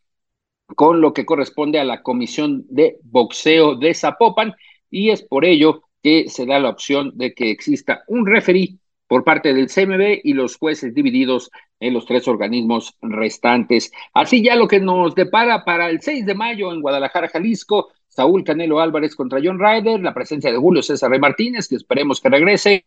con 0.76 1.00
lo 1.00 1.14
que 1.14 1.24
corresponde 1.24 1.80
a 1.80 1.84
la 1.84 2.02
Comisión 2.02 2.66
de 2.68 2.98
Boxeo 3.02 3.74
de 3.76 3.94
Zapopan 3.94 4.54
y 4.90 5.10
es 5.10 5.22
por 5.22 5.44
ello 5.46 5.82
que 6.02 6.28
se 6.28 6.46
da 6.46 6.58
la 6.60 6.68
opción 6.68 7.12
de 7.14 7.34
que 7.34 7.50
exista 7.50 8.02
un 8.06 8.26
referí 8.26 8.79
por 9.10 9.24
parte 9.24 9.52
del 9.52 9.66
CMB 9.66 10.20
y 10.22 10.34
los 10.34 10.56
jueces 10.56 10.94
divididos 10.94 11.50
en 11.80 11.94
los 11.94 12.06
tres 12.06 12.28
organismos 12.28 12.96
restantes. 13.02 13.90
Así 14.14 14.40
ya 14.40 14.54
lo 14.54 14.68
que 14.68 14.78
nos 14.78 15.16
depara 15.16 15.64
para 15.64 15.90
el 15.90 16.00
6 16.00 16.24
de 16.24 16.36
mayo 16.36 16.72
en 16.72 16.80
Guadalajara, 16.80 17.28
Jalisco, 17.28 17.88
Saúl 18.06 18.44
Canelo 18.44 18.78
Álvarez 18.78 19.16
contra 19.16 19.40
John 19.42 19.58
Ryder, 19.58 20.00
la 20.00 20.14
presencia 20.14 20.52
de 20.52 20.58
Julio 20.58 20.80
César 20.80 21.10
Rey 21.10 21.18
Martínez, 21.18 21.66
que 21.66 21.74
esperemos 21.74 22.20
que 22.20 22.28
regrese, 22.28 22.86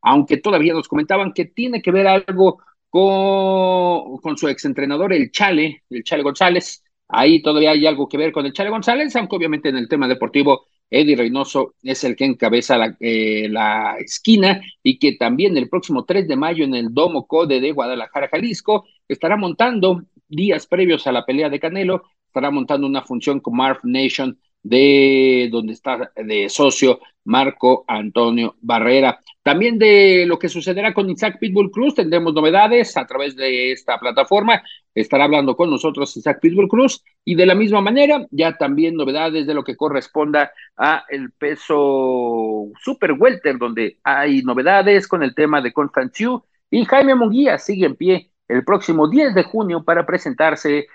aunque 0.00 0.38
todavía 0.38 0.74
nos 0.74 0.88
comentaban 0.88 1.32
que 1.32 1.44
tiene 1.44 1.80
que 1.80 1.92
ver 1.92 2.08
algo 2.08 2.58
con, 2.90 4.16
con 4.16 4.36
su 4.36 4.48
exentrenador, 4.48 5.12
el 5.12 5.30
Chale, 5.30 5.84
el 5.90 6.02
Chale 6.02 6.24
González, 6.24 6.82
Ahí 7.14 7.42
todavía 7.42 7.72
hay 7.72 7.86
algo 7.86 8.08
que 8.08 8.16
ver 8.16 8.32
con 8.32 8.46
el 8.46 8.54
Chale 8.54 8.70
González, 8.70 9.14
aunque 9.16 9.36
obviamente 9.36 9.68
en 9.68 9.76
el 9.76 9.86
tema 9.86 10.08
deportivo 10.08 10.64
Eddie 10.92 11.16
Reynoso 11.16 11.74
es 11.82 12.04
el 12.04 12.14
que 12.14 12.26
encabeza 12.26 12.76
la, 12.76 12.94
eh, 13.00 13.48
la, 13.48 13.96
esquina 13.98 14.60
y 14.82 14.98
que 14.98 15.16
también 15.16 15.56
el 15.56 15.70
próximo 15.70 16.04
3 16.04 16.28
de 16.28 16.36
mayo 16.36 16.64
en 16.64 16.74
el 16.74 16.92
Domo 16.92 17.26
Code 17.26 17.60
de 17.60 17.72
Guadalajara, 17.72 18.28
Jalisco, 18.28 18.84
estará 19.08 19.36
montando 19.38 20.02
días 20.28 20.66
previos 20.66 21.06
a 21.06 21.12
la 21.12 21.24
pelea 21.24 21.48
de 21.48 21.58
Canelo, 21.58 22.02
estará 22.26 22.50
montando 22.50 22.86
una 22.86 23.02
función 23.02 23.40
con 23.40 23.56
Marv 23.56 23.80
Nation 23.84 24.38
de 24.62 25.48
donde 25.50 25.72
está 25.72 26.12
de 26.16 26.48
socio 26.48 27.00
Marco 27.24 27.84
Antonio 27.86 28.56
Barrera. 28.60 29.20
También 29.42 29.78
de 29.78 30.24
lo 30.26 30.38
que 30.38 30.48
sucederá 30.48 30.94
con 30.94 31.10
Isaac 31.10 31.38
Pitbull 31.40 31.70
Cruz, 31.70 31.94
tendremos 31.94 32.32
novedades 32.32 32.96
a 32.96 33.06
través 33.06 33.34
de 33.34 33.72
esta 33.72 33.98
plataforma. 33.98 34.62
Estará 34.94 35.24
hablando 35.24 35.56
con 35.56 35.70
nosotros 35.70 36.16
Isaac 36.16 36.40
Pitbull 36.40 36.68
Cruz 36.68 37.02
y 37.24 37.34
de 37.34 37.46
la 37.46 37.54
misma 37.54 37.80
manera, 37.80 38.26
ya 38.30 38.56
también 38.56 38.94
novedades 38.94 39.46
de 39.46 39.54
lo 39.54 39.64
que 39.64 39.76
corresponda 39.76 40.52
a 40.76 41.04
el 41.08 41.32
peso 41.32 42.68
super 42.80 43.12
welter, 43.12 43.58
donde 43.58 43.98
hay 44.04 44.42
novedades 44.42 45.08
con 45.08 45.22
el 45.22 45.34
tema 45.34 45.60
de 45.60 45.72
Constantiu 45.72 46.44
y 46.70 46.84
Jaime 46.84 47.14
Munguía 47.14 47.58
sigue 47.58 47.86
en 47.86 47.96
pie 47.96 48.30
el 48.48 48.64
próximo 48.64 49.08
10 49.08 49.34
de 49.34 49.44
junio 49.44 49.82
para 49.82 50.06
presentarse 50.06 50.86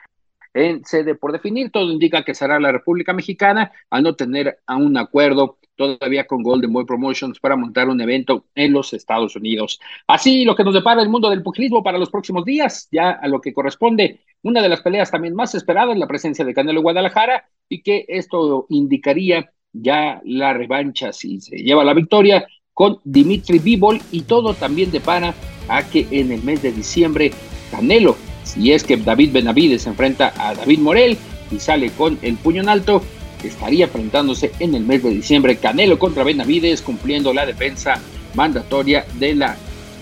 en 0.57 0.83
sede 0.85 1.15
por 1.15 1.31
definir. 1.31 1.71
Todo 1.71 1.91
indica 1.91 2.23
que 2.23 2.33
será 2.33 2.59
la 2.59 2.71
República 2.71 3.13
Mexicana 3.13 3.71
al 3.89 4.03
no 4.03 4.15
tener 4.15 4.59
a 4.65 4.75
un 4.75 4.97
acuerdo 4.97 5.57
todavía 5.75 6.25
con 6.25 6.43
Golden 6.43 6.73
Boy 6.73 6.85
Promotions 6.85 7.39
para 7.39 7.55
montar 7.55 7.87
un 7.87 8.01
evento 8.01 8.45
en 8.55 8.73
los 8.73 8.93
Estados 8.93 9.35
Unidos. 9.35 9.79
Así 10.07 10.43
lo 10.43 10.55
que 10.55 10.63
nos 10.63 10.73
depara 10.73 11.01
el 11.01 11.09
mundo 11.09 11.29
del 11.29 11.43
pugilismo 11.43 11.83
para 11.83 11.99
los 11.99 12.09
próximos 12.09 12.43
días, 12.43 12.89
ya 12.91 13.11
a 13.11 13.27
lo 13.27 13.39
que 13.39 13.53
corresponde 13.53 14.21
una 14.41 14.61
de 14.61 14.69
las 14.69 14.81
peleas 14.81 15.11
también 15.11 15.35
más 15.35 15.55
esperadas, 15.55 15.97
la 15.97 16.07
presencia 16.07 16.43
de 16.43 16.53
Canelo 16.53 16.81
Guadalajara, 16.81 17.47
y 17.69 17.81
que 17.81 18.05
esto 18.07 18.65
indicaría 18.69 19.51
ya 19.71 20.21
la 20.25 20.53
revancha 20.53 21.13
si 21.13 21.39
se 21.39 21.57
lleva 21.57 21.83
la 21.83 21.93
victoria 21.93 22.47
con 22.73 22.99
Dimitri 23.03 23.59
Bivol 23.59 23.99
y 24.11 24.21
todo 24.21 24.53
también 24.53 24.91
depara 24.91 25.33
a 25.67 25.83
que 25.83 26.07
en 26.11 26.31
el 26.31 26.43
mes 26.43 26.61
de 26.61 26.71
diciembre 26.71 27.31
Canelo 27.71 28.15
si 28.47 28.71
es 28.71 28.83
que 28.83 28.97
David 28.97 29.31
Benavides 29.33 29.83
se 29.83 29.89
enfrenta 29.89 30.33
a 30.37 30.55
David 30.55 30.79
Morel 30.79 31.17
y 31.51 31.59
sale 31.59 31.89
con 31.91 32.17
el 32.21 32.35
puño 32.35 32.61
en 32.61 32.69
alto, 32.69 33.01
estaría 33.43 33.85
enfrentándose 33.85 34.51
en 34.59 34.75
el 34.75 34.83
mes 34.83 35.03
de 35.03 35.09
diciembre 35.09 35.57
Canelo 35.57 35.99
contra 35.99 36.23
Benavides 36.23 36.81
cumpliendo 36.81 37.33
la 37.33 37.45
defensa 37.45 37.99
mandatoria 38.33 39.05
de 39.19 39.35
la, 39.35 39.57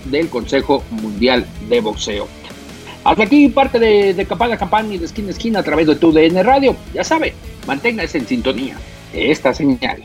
del 0.06 0.28
Consejo 0.28 0.82
Mundial 0.90 1.46
de 1.68 1.80
Boxeo. 1.80 2.28
Hasta 3.04 3.22
aquí 3.22 3.48
parte 3.48 3.78
de, 3.78 4.14
de 4.14 4.26
Campana 4.26 4.56
Campana 4.56 4.94
y 4.94 4.98
de 4.98 5.06
Esquina 5.06 5.28
a 5.28 5.30
Esquina 5.30 5.58
a 5.60 5.62
través 5.62 5.86
de 5.86 5.96
tu 5.96 6.12
DN 6.12 6.42
Radio. 6.42 6.76
Ya 6.92 7.04
sabe, 7.04 7.34
manténgase 7.66 8.18
en 8.18 8.26
sintonía 8.26 8.76
de 9.12 9.30
esta 9.30 9.54
señal. 9.54 10.04